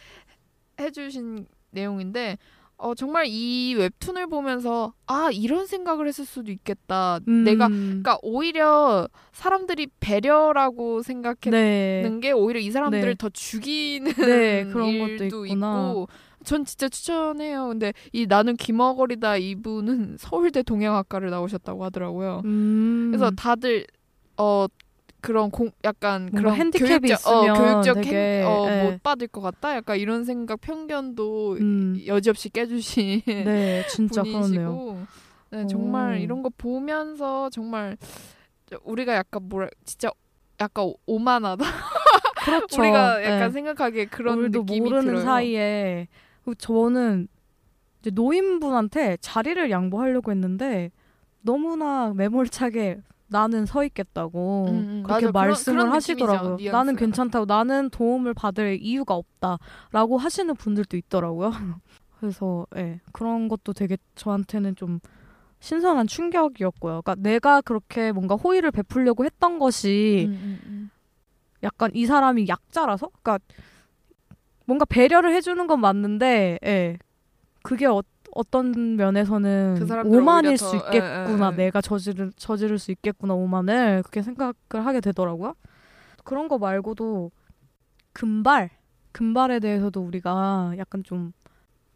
[0.77, 0.85] 네.
[0.85, 2.39] 해주신 내용인데
[2.79, 7.19] 어, 정말 이 웹툰을 보면서 아 이런 생각을 했을 수도 있겠다.
[7.27, 12.21] 음, 내가 그러니까 오히려 사람들이 배려라고 생각했는 네.
[12.21, 13.15] 게 오히려 이 사람들을 네.
[13.17, 15.89] 더 죽이는 네, 그런 것도 일도 있구나.
[15.91, 16.09] 있고
[16.45, 17.67] 전 진짜 추천해요.
[17.69, 22.43] 근데 이 나는 김어걸이다 이분은 서울대 동양학과를 나오셨다고 하더라고요.
[22.45, 23.09] 음.
[23.11, 23.87] 그래서 다들
[24.37, 24.67] 어
[25.21, 28.85] 그런 공 약간 그런 핸디캡이 교육적, 있으면 어, 교육적 되게, 핸, 어, 예.
[28.91, 29.75] 못 받을 것 같다.
[29.77, 32.01] 약간 이런 생각 편견도 음.
[32.07, 34.23] 여지없이 깨주신 네, 진짜.
[34.23, 34.99] 분이시고
[35.51, 36.17] 네, 정말 오.
[36.17, 37.97] 이런 거 보면서 정말
[38.85, 40.11] 우리가 약간 뭐라 진짜
[40.61, 41.65] 약간 오- 오만하다.
[42.45, 42.81] 그렇죠.
[42.81, 43.51] 우리가 약간 네.
[43.51, 45.23] 생각하기에 그런 느낌이 모르는 들어요.
[45.25, 46.09] 사이에
[46.45, 47.29] 그 저는
[48.01, 50.91] 이제 노인분한테 자리를 양보하려고 했는데
[51.41, 52.99] 너무나 매몰차게
[53.29, 55.33] 나는 서 있겠다고 음, 음, 그렇게 맞아.
[55.33, 56.51] 그런- 말씀을 그런 하시더라고요.
[56.53, 56.97] 느낌이죠, 나는.
[56.97, 61.51] 괜찮다고 나는 도움을 받을 이유가 없다라고 하시는 분들도 있더라고요.
[62.21, 64.99] 그래서 예, 그런 것도 되게 저한테는 좀
[65.61, 67.03] 신선한 충격이었고요.
[67.03, 70.91] 그러니까 내가 그렇게 뭔가 호의를 베풀려고 했던 것이 음, 음, 음.
[71.63, 73.39] 약간 이 사람이 약자라서 그러니까
[74.67, 76.99] 뭔가 배려를 해주는 건 맞는데 예.
[77.63, 78.03] 그게 어,
[78.39, 81.57] 어떤 면에서는 그 오만일 수 더- 있겠구나 예, 예, 예.
[81.57, 85.55] 내가 저지를 저지를 수 있겠구나 오만을 그렇게 생각을 하게 되더라고요
[86.25, 87.33] 그런 거 말고도
[88.13, 88.71] 금발
[89.13, 91.33] 금발에 대해서도 우리가 약간 좀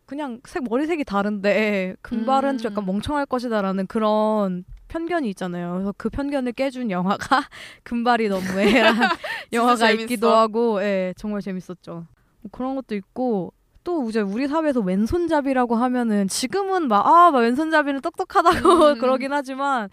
[0.06, 2.86] 그냥 색 머리색이 다른데 금발은 좀 약간 음.
[2.86, 5.72] 멍청할 것이다라는 그런 편견이 있잖아요.
[5.74, 7.16] 그래서 그 편견을 깨준 영화가
[7.84, 9.00] 금발이 너무해라는
[9.54, 10.02] 영화가 재밌어.
[10.02, 12.06] 있기도 하고, 예, 정말 재밌었죠.
[12.40, 18.00] 뭐 그런 것도 있고 또 이제 우리 사회에서 왼손잡이라고 하면은 지금은 막 아, 막 왼손잡이는
[18.00, 18.98] 똑똑하다고 음.
[19.00, 19.88] 그러긴 하지만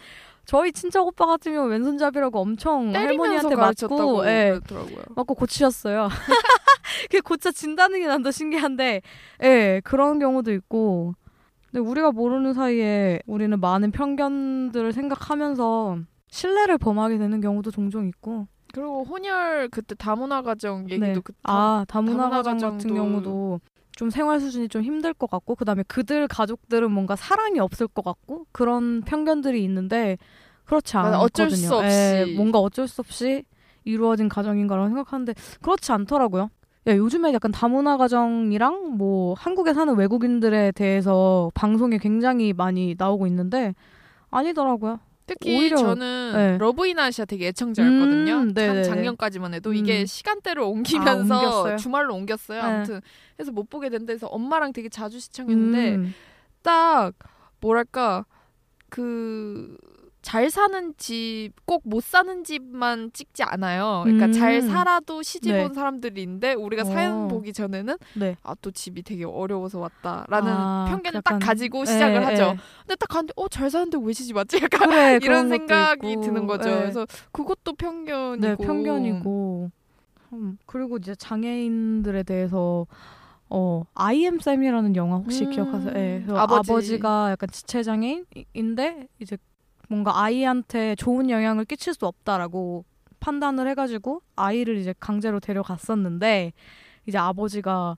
[0.45, 5.03] 저희 친척 오빠 같은 경우 왼손잡이라고 엄청 할머니한테 맞고, 예, 그러더라고요.
[5.15, 6.09] 맞고 고치셨어요.
[7.03, 9.01] 그게 고쳐진다는 게 난 더 신기한데,
[9.43, 11.13] 예, 그런 경우도 있고.
[11.71, 15.99] 근데 우리가 모르는 사이에 우리는 많은 편견들을 생각하면서
[16.29, 18.47] 신뢰를 범하게 되는 경우도 종종 있고.
[18.73, 21.13] 그리고 혼혈 그때 다문화 가정 얘기도 네.
[21.23, 23.59] 그 아, 다문화 다문화 가정 같은 경우도
[23.99, 28.01] 좀 생활 수준이 좀 힘들 것 같고, 그 다음에 그들 가족들은 뭔가 사랑이 없을 것
[28.01, 30.17] 같고, 그런 편견들이 있는데,
[30.63, 31.19] 그렇지 않거든요.
[31.21, 31.97] 어쩔 수 없이.
[31.97, 33.43] 예, 뭔가 어쩔 수 없이
[33.83, 36.49] 이루어진 가정인가라고 생각하는데, 그렇지 않더라고요.
[36.87, 43.75] 야, 요즘에 약간 다문화 가정이랑 뭐 한국에 사는 외국인들에 대해서 방송에 굉장히 많이 나오고 있는데,
[44.29, 45.01] 아니더라고요.
[45.29, 46.57] 특히 오히려- 저는 네.
[46.57, 48.33] 러브이나시아 되게 애청자였거든요.
[48.33, 48.83] 음, 네네네.
[48.83, 49.75] 참 작년까지만 해도 음.
[49.75, 51.77] 이게 시간대를 아, 옮기면서 옮겼어요?
[51.77, 52.61] 주말로 옮겼어요.
[52.61, 52.67] 네.
[52.67, 53.01] 아무튼
[53.37, 56.13] 그래서 못 보게 된다 해서 엄마랑 되게 자주 시청했는데 음,
[56.61, 57.13] 딱
[57.61, 58.25] 뭐랄까
[58.89, 59.77] 그
[60.21, 64.01] 잘 사는 집 꼭 못 사는 집만 찍지 않아요.
[64.03, 64.31] 그러니까 음.
[64.33, 65.63] 잘 살아도 시집 네.
[65.63, 67.27] 온 사람들인데 우리가 사연 어.
[67.29, 68.35] 보기 전에는 네.
[68.43, 72.43] 아또 집이 되게 어려워서 왔다라는 아, 편견을 딱 가지고 시작을 예, 하죠.
[72.43, 72.57] 예.
[72.81, 74.57] 근데 딱 갔는데 어 잘 사는데 왜 시집 왔지?
[74.61, 76.21] 약간 그래, 이런 생각이 있고.
[76.21, 76.69] 드는 거죠.
[76.69, 76.75] 예.
[76.79, 78.45] 그래서 그것도 편견이고.
[78.45, 79.71] 네, 편견이고.
[80.33, 82.85] 음, 그리고 이제 장애인들에 대해서
[83.49, 85.93] 어, I am Sam이라는 영화 혹시 음, 기억하세요?
[85.95, 86.23] 예.
[86.25, 86.71] 그래서 아버지.
[86.71, 89.37] 아버지 가 약간 지체 장애인인데 이제
[89.89, 92.85] 뭔가 아이한테 좋은 영향을 끼칠 수 없다라고
[93.19, 96.53] 판단을 해가지고 아이를 이제 강제로 데려갔었는데
[97.07, 97.97] 이제 아버지가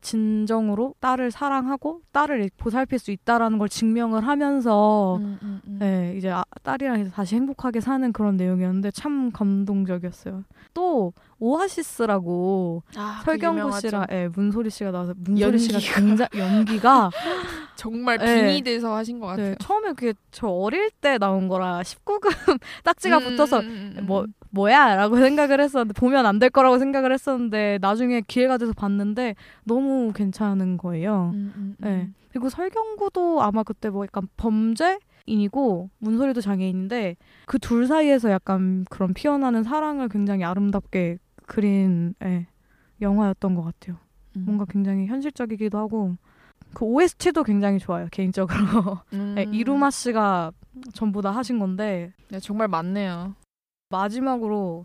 [0.00, 5.76] 진정으로 딸을 사랑하고 딸을 보살필 수 있다라는 걸 증명을 하면서 음, 음, 음.
[5.80, 10.44] 네, 이제 아- 딸이랑 다시 행복하게 사는 그런 내용이었는데 참 감동적이었어요.
[10.74, 13.80] 또 오아시스라고 아, 그 설경구.
[13.80, 15.94] 씨랑 예, 문소리 씨가 나와서 문소리 씨가 연기가.
[16.00, 17.10] 굉장히 연기가
[17.76, 18.46] 정말 네.
[18.48, 19.50] 빙이 돼서 하신 것 같아요.
[19.50, 22.28] 네, 처음에 그게 저 어릴 때 나온 거라 19금
[22.84, 24.06] 딱지가 음, 붙어서 음, 음, 음.
[24.06, 30.12] 뭐 뭐야라고 생각을 했었는데 보면 안 될 거라고 생각을 했었는데 나중에 기회가 돼서 봤는데 너무
[30.14, 31.32] 괜찮은 거예요.
[31.34, 31.76] 음, 음, 음.
[31.78, 32.08] 네.
[32.30, 39.12] 그리고 설경구도 아마 그때 뭐 약간 범죄 인이고 문소리도 장애인인데 그 둘 사이에서 약간 그런
[39.14, 42.46] 피어나는 사랑을 굉장히 아름답게 그린 예,
[43.00, 43.96] 영화였던 것 같아요.
[44.36, 44.44] 음.
[44.44, 46.16] 뭔가 굉장히 현실적이기도 하고
[46.74, 49.00] 그 OST도 굉장히 좋아요 개인적으로.
[49.14, 49.34] 음.
[49.38, 50.52] 예, 이루마 씨가
[50.92, 53.34] 전부 다 하신 건데 네, 정말 많네요.
[53.88, 54.84] 마지막으로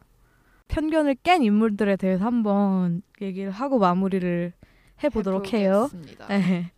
[0.70, 4.54] 편견을 깬 인물들에 대해서 한번 얘기를 하고 마무리를
[5.04, 5.90] 해보도록 해요.
[5.94, 6.28] 해보겠습니다.
[6.32, 6.72] 예.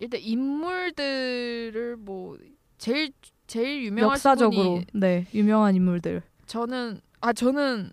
[0.00, 2.36] 일단 인물들을 뭐
[2.78, 3.12] 제일
[3.46, 6.22] 제일 유명한 역사적으로 분이 네 유명한 인물들.
[6.46, 7.92] 저는 아 저는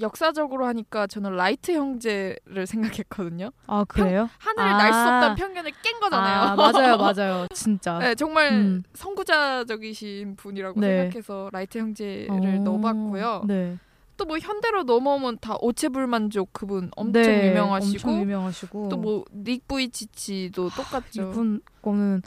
[0.00, 3.50] 역사적으로 하니까 저는 라이트 형제를 생각했거든요.
[3.66, 4.28] 아 그래요?
[4.38, 4.76] 하늘을 아.
[4.76, 6.40] 날수 없다는 편견을 깬 거잖아요.
[6.40, 7.98] 아, 맞아요, 맞아요, 진짜.
[7.98, 8.82] 네, 정말 음.
[8.94, 11.02] 선구자적이신 분이라고 네.
[11.02, 13.44] 생각해서 라이트 형제를 어, 넣어봤고요.
[13.46, 13.78] 네.
[14.16, 21.30] 또뭐 현대로 넘어오면 다 오체불만족 그분 엄청 네, 유명하시고 유명하시고 또뭐 닉 부이치치도 똑같죠.
[21.30, 22.22] 이분 거는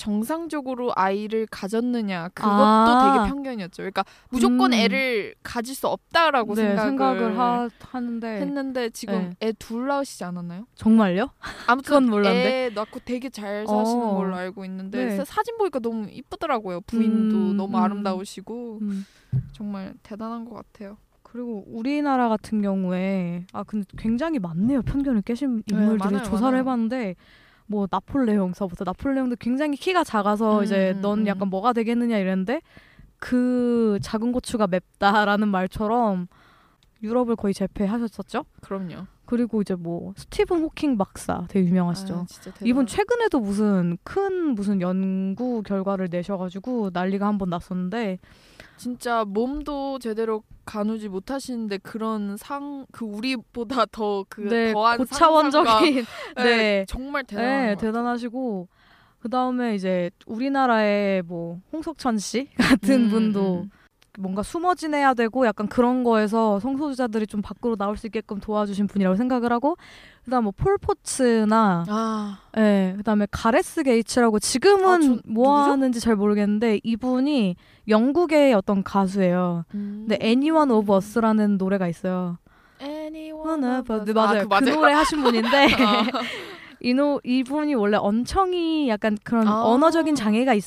[0.00, 3.18] 정상적으로 아이를 가졌느냐 그것도 아.
[3.18, 3.82] 되게 편견이었죠.
[3.82, 4.78] 그러니까 무조건 음.
[4.78, 10.64] 애를 가질 수 없다라고 네, 생각을, 생각을 하, 하는데 했는데 지금 애둘 낳으시지 않았나요?
[10.74, 11.28] 정말요?
[11.66, 12.64] 아무튼 몰랐는데.
[12.64, 14.14] 애 낳고 되게 잘 사시는 어.
[14.14, 15.16] 걸로 알고 있는데 네.
[15.18, 16.80] 사- 사진 보니까 너무 이쁘더라고요.
[16.82, 17.82] 부인도 음, 너무 음.
[17.82, 19.04] 아름다우시고 음.
[19.52, 20.96] 정말 대단한 것 같아요.
[21.22, 26.60] 그리고 우리나라 같은 경우에 아 근데 굉장히 많네요 편견을 깨신 네, 많아요, 조사를 많아요.
[26.60, 27.16] 해봤는데
[27.70, 31.26] 뭐 나폴레옹서부터 나폴레옹도 굉장히 키가 작아서 음, 이제 음, 넌 음.
[31.28, 32.62] 약간 뭐가 되겠느냐 이랬는데
[33.20, 36.26] 그 작은 고추가 맵다라는 말처럼
[37.00, 38.44] 유럽을 거의 제패하셨었죠.
[38.60, 39.06] 그럼요.
[39.24, 42.14] 그리고 이제 뭐 스티븐 호킹 박사 되게 유명하시죠.
[42.14, 42.50] 아.
[42.64, 48.18] 이분 최근에도 무슨 큰 무슨 연구 결과를 내셔가지고 난리가 한 번 났었는데
[48.84, 55.70] 진짜 몸도 제대로 가누지 못하시는데 그런 상 그 우리보다 더그네 더한 고차원적인
[56.04, 56.06] 상상과-
[56.44, 57.74] 네 정말 대단한 네.
[57.76, 58.68] 대단하시고
[59.20, 63.70] 그 다음에 이제 우리나라의 뭐 홍석천 씨 같은 음, 분도 음.
[64.18, 69.16] 뭔가 숨어 지내야 되고 약간 그런 거에서 성소수자들이 좀 밖으로 나올 수 있게끔 도와주신 분이라고
[69.16, 69.76] 생각을 하고
[70.24, 75.72] 그다음 뭐 폴포츠나 아 예, 그다음에 가레스 게이츠라고 지금은 아, 저- 뭐 누구죠?
[75.72, 77.56] 하는지 잘 모르겠는데 이분이
[77.88, 79.64] 영국의 어떤 가수예요.
[79.74, 80.06] 음.
[80.08, 82.38] 근데 Anyone of Us라는 노래가 있어요.
[82.82, 84.04] Anyone 네, of us.
[84.04, 84.40] 네, 맞아요.
[84.50, 85.48] 아, 그, 그 노래 하신 분인데
[85.84, 86.04] 아.
[86.82, 89.62] 이노 이분이 원래 언청이 약간 그런 아.
[89.64, 90.64] 언어적인 장애가 있,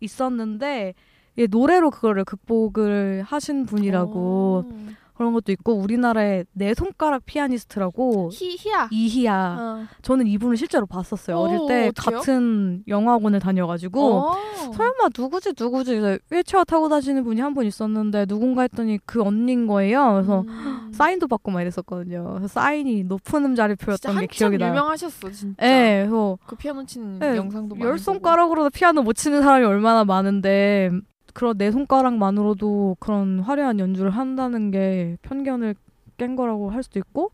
[0.00, 0.94] 있었는데
[1.38, 4.96] 예, 노래로 그거를 극복을 하신 분이라고 어.
[5.16, 8.88] 그런 것도 있고 우리나라의 네 손가락 피아니스트라고 히히야.
[8.90, 9.84] 이희야 어.
[10.02, 12.18] 저는 이분을 실제로 봤었어요 오, 어릴 때 어떡해요?
[12.20, 14.34] 같은 영화학원을 다녀가지고 어.
[14.74, 19.66] 설마 누구지 누구지 이제 휠체어 타고 다니는 분이 한 분 있었는데 누군가 했더니 그 언니인
[19.66, 20.90] 거예요 그래서 음.
[20.92, 25.54] 사인도 받고 막 이랬었거든요 그래서 사인이 높은 음자리표였던 게 기억이 나요 유명하셨어 진짜.
[25.64, 27.98] 네, 그래서 그 피아노 치는 네, 영상도 열.
[27.98, 30.90] 손가락으로도 피아노 못 치는 사람이 얼마나 많은데
[31.36, 35.74] 그런 네 손가락만으로도 그런 화려한 연주를 한다는 게 편견을
[36.16, 37.30] 깬 거라고 할 수도 있고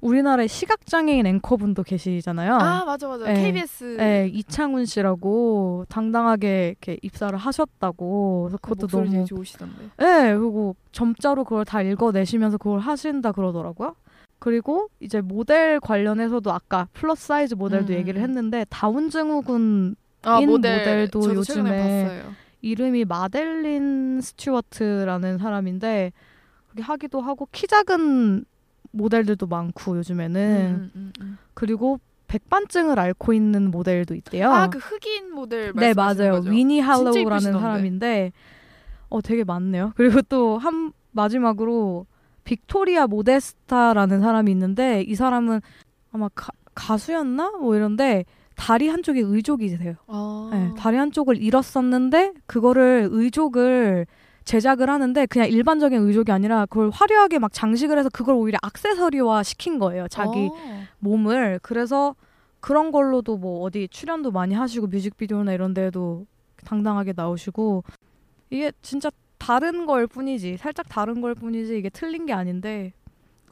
[0.00, 2.54] 우리나라에 시각장애인 앵커분도 계시잖아요.
[2.54, 3.26] 아 맞아 맞아.
[3.26, 3.34] 네.
[3.34, 3.96] KBS.
[3.98, 8.44] 네, 이창훈 씨라고 당당하게 이렇게 입사를 하셨다고.
[8.44, 9.90] 그래서 그것도 목소리 너무 좋으시던데.
[9.98, 13.94] 네, 그리고 점자로 그걸 다 읽어내시면서 그걸 하신다 그러더라고요.
[14.38, 17.98] 그리고 이제 모델 관련해서도 아까 플러스 사이즈 모델도 음.
[17.98, 22.42] 얘기를 했는데 다운 증후군 아인 모델 모델도 요즘에 봤어요.
[22.62, 26.12] 이름이 마델린 스튜어트라는 사람인데
[26.68, 28.44] 그게 하기도 하고 키 작은
[28.92, 30.40] 모델들도 많고 요즘에는
[30.74, 31.38] 음, 음, 음.
[31.54, 31.98] 그리고
[32.28, 34.50] 백반증을 앓고 있는 모델도 있대요.
[34.50, 36.32] 아 그 흑인 모델 네 맞아요.
[36.32, 36.50] 거죠?
[36.50, 37.52] 위니 할로우라는.
[37.52, 38.32] 사람인데
[39.10, 39.92] 어 되게 많네요.
[39.96, 42.06] 그리고 또 한 마지막으로
[42.44, 45.60] 빅토리아 모데스타라는 사람이 있는데 이 사람은
[46.12, 48.24] 아마 가, 가수였나 뭐 이런데
[48.56, 49.94] 다리 한쪽이 의족이세요.
[50.06, 50.50] 아.
[50.52, 54.06] 네, 다리 한쪽을 잃었었는데 그거를 의족을
[54.44, 59.78] 제작을 하는데 그냥 일반적인 의족이 아니라 그걸 화려하게 막 장식을 해서 그걸 오히려 액세서리화 시킨
[59.78, 60.08] 거예요.
[60.08, 60.82] 자기 어.
[60.98, 62.14] 몸을 그래서
[62.60, 66.26] 그런 걸로도 뭐 어디 출연도 많이 하시고 뮤직비디오나 이런 데도
[66.64, 67.84] 당당하게 나오시고
[68.50, 72.92] 이게 진짜 다른 걸 뿐이지 살짝 다른 걸 뿐이지 이게 틀린 게 아닌데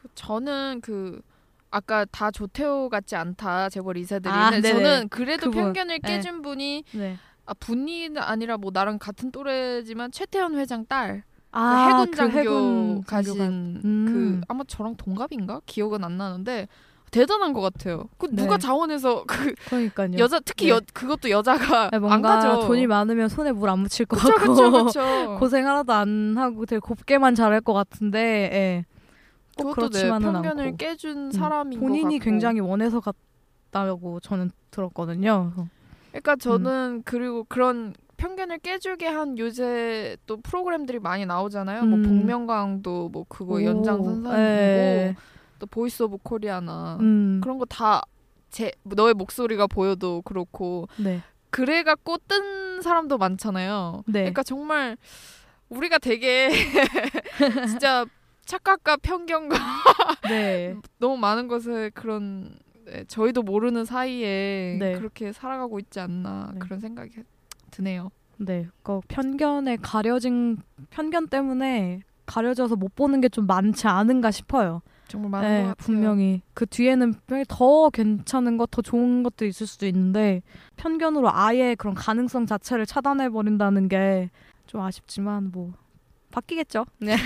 [0.01, 1.21] 그 저는 그
[1.71, 4.75] 아까 다 조태호 같지 않다 재벌 이세들이 아, 는 네네.
[4.75, 5.65] 저는 그래도 그분.
[5.73, 6.09] 편견을 네.
[6.17, 7.17] 깨준 분이 네.
[7.47, 12.39] 아 분이 아니라 뭐 나랑 같은 또래지만 최태원 회장 딸 아, 그 해군 그 장교
[12.39, 13.49] 해군 가진 장교가.
[13.85, 14.07] 음.
[14.07, 16.69] 그 아마 저랑 동갑인가 기억은 안 나는데
[17.11, 18.05] 대단한 것 같아요.
[18.19, 18.43] 그 네.
[18.43, 20.13] 누가 자원해서 그 그러니까요.
[20.19, 20.73] 여자 특히 네.
[20.73, 22.67] 여, 그것도 여자가 네, 안 가죠.
[22.69, 25.37] 돈이 많으면 손에 물 안 묻힐 것 그쵸 같고 그쵸 그쵸.
[25.41, 28.19] 고생 하나도 안 하고 되게 곱게만 잘할 것 같은데
[28.53, 28.85] 예.
[29.63, 32.19] 꼭 그것도 네, 그렇지만은 편견을 않고 깨준 사람인 것 본인이.
[32.19, 35.53] 굉장히 원해서 갔다고 저는 들었거든요.
[35.55, 35.69] 그래서
[36.11, 36.39] 그러니까 음.
[36.39, 41.83] 저는 그리고 그런 편견을 깨주게 한 요새 또 프로그램들이 많이 나오잖아요.
[41.83, 41.89] 음.
[41.91, 45.17] 뭐 복면가왕도 뭐 그거 오, 연장선상이고 예.
[45.59, 48.03] 또 Voice of Korea나 음, 그런 거 다
[48.51, 51.23] 제 너의 목소리가 보여도 그렇고 네.
[51.51, 54.03] 그래 갖고 뜬 사람도 많잖아요.
[54.07, 54.21] 네.
[54.23, 54.97] 그러니까 정말
[55.69, 56.51] 우리가 되게
[57.69, 58.05] 진짜
[58.51, 59.57] 착각과 편견과
[60.29, 60.75] 네.
[60.99, 64.95] 너무 많은 것을 그런 네, 저희도 모르는 사이에 네.
[64.99, 66.59] 그렇게 살아가고 있지 않나 네.
[66.59, 67.13] 그런 생각이
[67.71, 68.11] 드네요.
[68.39, 68.67] 네.
[68.83, 70.59] 그 편견에 가려진
[70.91, 74.83] 편견 때문에 가려져서 못 보는 게 좀 많지 않은가 싶어요.
[75.07, 75.75] 정말 많은 네, 것 같아요.
[75.85, 80.43] 분명히 그 뒤에는 분명히 더 괜찮은 것, 더 좋은 것도 있을 수도 있는데
[80.77, 84.31] 편견으로 아예 그런 가능성 자체를 차단해 버린다는 게
[84.67, 85.73] 좀 아쉽지만 뭐
[86.31, 86.87] 바뀌겠죠.
[87.01, 87.17] 네,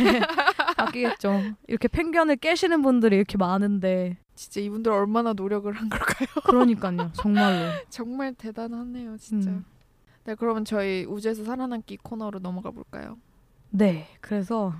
[0.86, 1.40] 바뀌겠죠.
[1.68, 6.28] 이렇게 편견을 깨시는 분들이 이렇게 많은데 진짜 이분들 얼마나 노력을 한 걸까요?
[6.44, 7.10] 그러니까요.
[7.12, 7.70] 정말로.
[7.88, 9.50] 정말 대단하네요, 진짜.
[9.50, 9.64] 음.
[10.24, 13.16] 네, 그러면 저희 우주에서 살아남기 코너로 넘어가 볼까요?
[13.70, 14.06] 네.
[14.20, 14.72] 그래서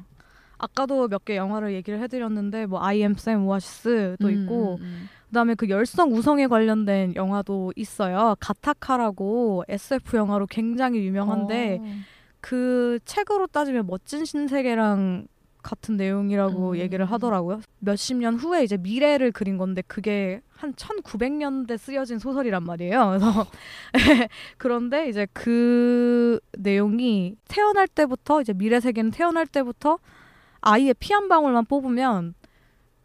[0.59, 5.09] 아까도 몇 개 영화를 얘기를 해드렸는데 뭐 I Am Sam 오아시스도 있고 음, 음.
[5.29, 8.37] 그다음에 그 열성 우성에 관련된 영화도 있어요.
[8.41, 11.85] 가타카라고 SF 영화로 굉장히 유명한데 어.
[12.41, 15.27] 그 책으로 따지면 멋진 신세계랑
[15.65, 16.77] 같은 내용이라고 음.
[16.77, 17.61] 얘기를 하더라고요.
[17.81, 23.07] 몇십 년 후에 이제 미래를 그린 건데 그게 한 1900년대 쓰여진 소설이란 말이에요.
[23.19, 23.47] 그래서
[24.59, 29.99] 그런데 이제 그 내용이 태어날 때부터 이제 미래 세계는 태어날 때부터
[30.61, 32.35] 아이의 피 한 방울만 뽑으면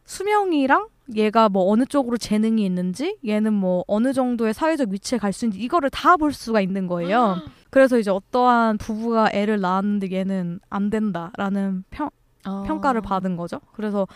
[0.06, 5.46] 수명이랑 얘가 뭐 어느 쪽으로 재능이 있는지 얘는 뭐 어느 정도의 사회적 위치에 갈 수
[5.46, 7.38] 있는지 이거를 다 볼 수가 있는 거예요.
[7.72, 12.10] 그래서 이제 어떠한 부부가 애를 낳았는데 얘는 안 된다라는 평,
[12.46, 12.64] 어.
[12.66, 13.60] 평가를 받은 거죠.
[13.74, 14.08] 그래서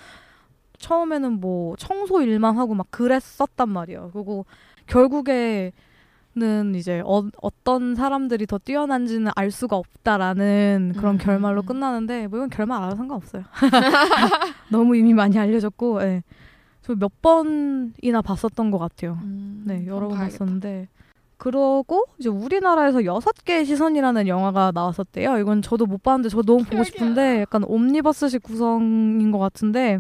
[0.78, 4.10] 처음에는 뭐 청소 일만 하고 막 그랬었단 말이에요.
[4.14, 4.46] 그리고
[4.88, 5.72] 결국에는
[6.76, 11.66] 이제 어, 어떤 사람들이 더 뛰어난지는 알 수가 없다라는 그런 음, 결말로 음.
[11.66, 13.44] 끝나는데 뭐 이건 결말 알아도 상관없어요.
[14.70, 16.24] 너무 이미 많이 알려졌고, 예.
[16.82, 19.18] 저몇 번이나 봤었던 것 같아요.
[19.24, 20.40] 음, 네, 여러 번 봐야겠다.
[20.40, 20.90] 봤었는데.
[21.44, 25.40] 그러고 이제 우리나라에서 여섯 개의 시선이라는 영화가 나왔었대요.
[25.40, 30.00] 이건 저도 못 봤는데 저 너무 보고 싶은데 약간 옴니버스식 구성인 것 같은데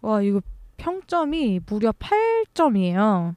[0.00, 0.40] 와 이거
[0.78, 3.34] 평점이 무려 8점이에요.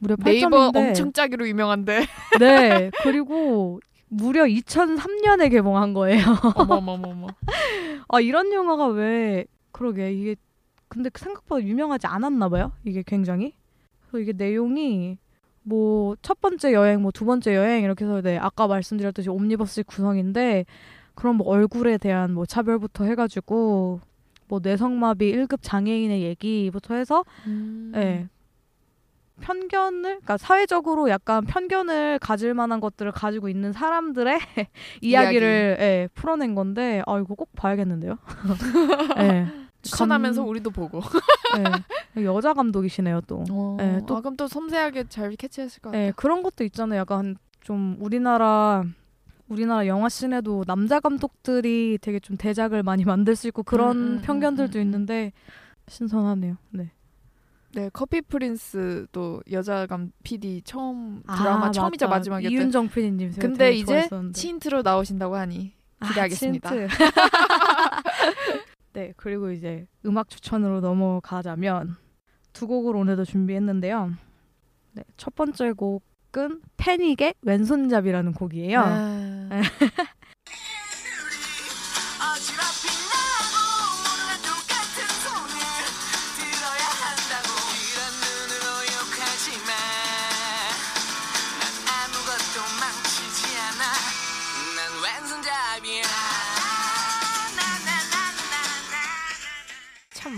[0.00, 2.04] 무려 8점인데 네이버 엄청 짜기로 유명한데.
[2.38, 6.22] 네 그리고 무려 2003년에 개봉한 거예요.
[6.54, 7.28] 어머머머머.
[8.08, 10.36] 아 이런 영화가 왜 그러게 이게
[10.88, 12.72] 근데 생각보다 유명하지 않았나 봐요.
[12.84, 13.54] 이게 굉장히.
[14.02, 15.16] 그래서 이게 내용이
[15.64, 20.64] 뭐 첫 번째 여행, 뭐 두 번째 여행 이렇게 해서 네 아까 말씀드렸듯이 옴니버스 구성인데
[21.14, 24.00] 그런 뭐 얼굴에 대한 뭐 차별부터 해가지고
[24.48, 27.92] 뭐 뇌성마비 1급 장애인의 얘기부터 해서 음.
[27.96, 28.28] 예.
[29.40, 34.38] 편견을 그러니까 사회적으로 약간 편견을 가질 만한 것들을 가지고 있는 사람들의
[35.00, 38.18] 이야기를 예, 풀어낸 건데 아 이거 꼭 봐야겠는데요.
[39.18, 39.46] 예.
[39.82, 41.00] 추천하면서 감- 우리도 보고.
[42.16, 42.24] 예.
[42.24, 43.44] 여자 감독이시네요 또.
[43.80, 46.06] 예, 또- 아, 그럼 또 섬세하게 잘 캐치했을 것 같아요.
[46.08, 47.00] 예, 그런 것도 있잖아요.
[47.00, 48.84] 약간 좀 우리나라
[49.48, 54.22] 우리나라 영화 씬에도 남자 감독들이 되게 좀 대작을 많이 만들 수 있고 그런 음, 음,
[54.22, 54.82] 편견들도 음, 음.
[54.86, 55.32] 있는데
[55.88, 56.56] 신선하네요.
[56.70, 56.90] 네.
[57.74, 62.18] 네, 커피 프린스도 여자 감 PD 처음 아, 드라마 처음이자 맞다.
[62.18, 62.54] 마지막이었대.
[62.54, 63.32] 이윤정 PD님.
[63.38, 64.38] 근데 이제 좋아했었는데.
[64.38, 65.72] 친트로 나오신다고 하니
[66.06, 66.70] 기대하겠습니다.
[66.70, 66.72] 아.
[68.92, 71.96] 네, 그리고 이제 음악 추천으로 넘어가자면
[72.52, 74.12] 두 곡을 오늘도 준비했는데요.
[74.92, 78.80] 네, 첫 번째 곡은 패닉의 왼손잡이라는 곡이에요.
[78.80, 79.48] 아,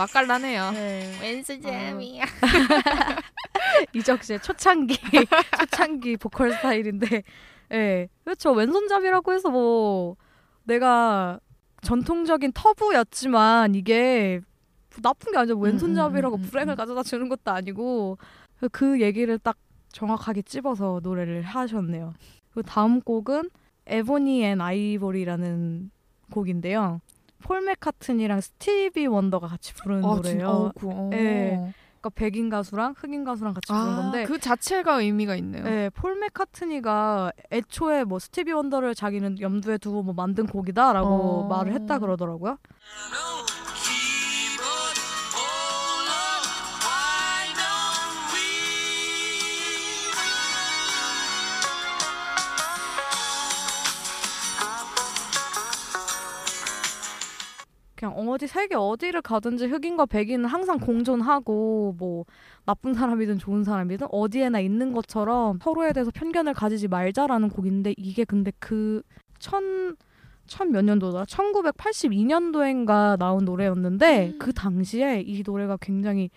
[0.04, 0.70] 맛깔나네요.
[0.72, 1.18] 네.
[1.20, 2.24] 왼손잡이야.
[3.94, 4.98] 이적 씨의 초창기
[5.58, 7.22] 초창기 보컬 스타일인데,
[7.72, 8.52] 예, 그렇죠.
[8.52, 10.16] 왼손잡이라고 해서 뭐
[10.64, 11.40] 내가
[11.82, 14.40] 전통적인 터부였지만 이게
[15.02, 15.58] 나쁜 게 아니죠.
[15.58, 16.76] 왼손잡이라고 음, 음, 음, 불행을 음.
[16.76, 18.18] 가져다 주는 것도 아니고
[18.72, 19.56] 그 얘기를 딱
[19.92, 22.14] 정확하게 찝어서 노래를 하셨네요.
[22.52, 23.50] 그 다음 곡은
[23.86, 25.90] Ebony and Ivory라는
[26.30, 27.00] 곡인데요.
[27.44, 30.38] 폴 맥카튼이랑 스티비 원더가 같이 부르는 아, 노래예요.
[30.38, 31.08] 진- 어, 그, 어.
[31.10, 31.72] 네.
[32.00, 35.62] 그러니까 백인 가수랑 흑인 가수랑 같이 부른 아, 건데 그 자체가 의미가 있네요.
[35.62, 41.46] 네, 폴 맥카트니가 애초에 뭐 스티비 원더를 자기는 염두에 두고 뭐 만든 곡이다라고 어.
[41.48, 42.58] 말을 했다 그러더라고요.
[58.04, 62.26] 그냥 어디 세계 어디를 가든지 흑인과 백인은 항상 공존하고 뭐
[62.66, 68.52] 나쁜 사람이든 좋은 사람이든 어디에나 있는 것처럼 서로에 대해서 편견을 가지지 말자라는 곡인데 이게 근데
[68.58, 69.02] 그
[69.38, 69.96] 천
[70.46, 74.38] 천몇 년도다 1982년도인가 나온 노래였는데 음.
[74.38, 76.30] 그 당시에 이 노래가 굉장히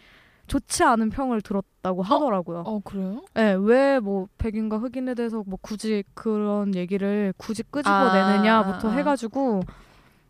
[0.47, 2.63] 좋지 않은 평을 들었다고 하더라고요.
[2.65, 3.23] 어 그래요?
[3.33, 8.95] 네, 왜 뭐 백인과 흑인에 대해서 뭐 굳이 그런 얘기를 굳이 아, 끄집어내느냐부터 아, 아.
[8.95, 9.61] 해가지고,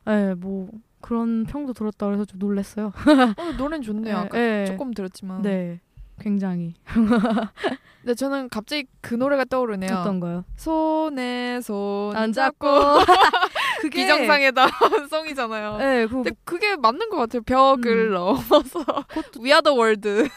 [0.06, 0.70] 네, 뭐
[1.08, 2.88] 그런 평도 들었다 그래서 좀 놀랐어요.
[3.38, 4.28] 어, 노래는 좋네요.
[4.34, 4.66] 네, 네.
[4.66, 5.42] 조금 들었지만.
[5.42, 5.80] 네,
[6.20, 6.74] 굉장히
[8.02, 9.90] 근데 저는 갑자기 그 노래가 떠오르네요.
[9.96, 10.44] 어떤가요?
[10.58, 12.68] 손에 손 안 잡고
[13.82, 14.68] 그게 비정상에다
[15.10, 15.78] 송이잖아요.
[15.78, 17.42] 네, 그 근데 그게 맞는 것 같아요.
[17.44, 18.14] 벽을 음.
[18.14, 18.84] 넘어서
[19.42, 20.30] We are the world.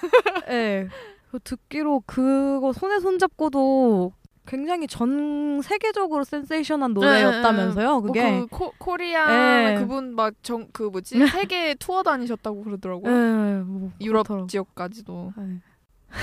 [0.47, 0.89] 네.
[1.33, 4.13] 그 듣기로 그거 손에 손 잡고도
[4.51, 8.03] 굉장히 전 세계적으로 센세이션한 노래였다면서요.
[8.03, 8.31] 그게.
[8.31, 9.81] 뭐 그 코, 코리안 네.
[9.81, 13.15] 그분 막 정 그 뭐지 세계 투어 다니셨다고 그러더라고요.
[13.15, 14.27] 네, 뭐 유럽.
[14.49, 15.35] 지역까지도.
[15.37, 15.45] 네.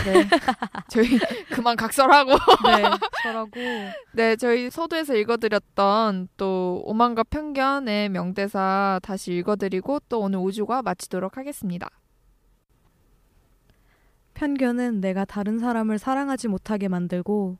[0.03, 0.27] 네.
[0.89, 1.17] 저희
[1.53, 2.31] 그만 각설하고.
[2.31, 2.83] 네,
[3.23, 3.51] 저라고.
[4.11, 11.89] 네, 저희 서두에서 읽어드렸던 또 오만과 편견의 명대사 다시 읽어드리고 또 오늘 5주가 마치도록 하겠습니다.
[14.33, 17.57] 편견은 내가 다른 사람을 사랑하지 못하게 만들고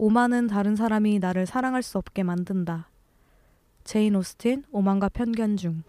[0.00, 2.88] 오만은 다른 사람이 나를 사랑할 수 없게 만든다.
[3.82, 5.82] 제인 오스틴 오만과 편견 중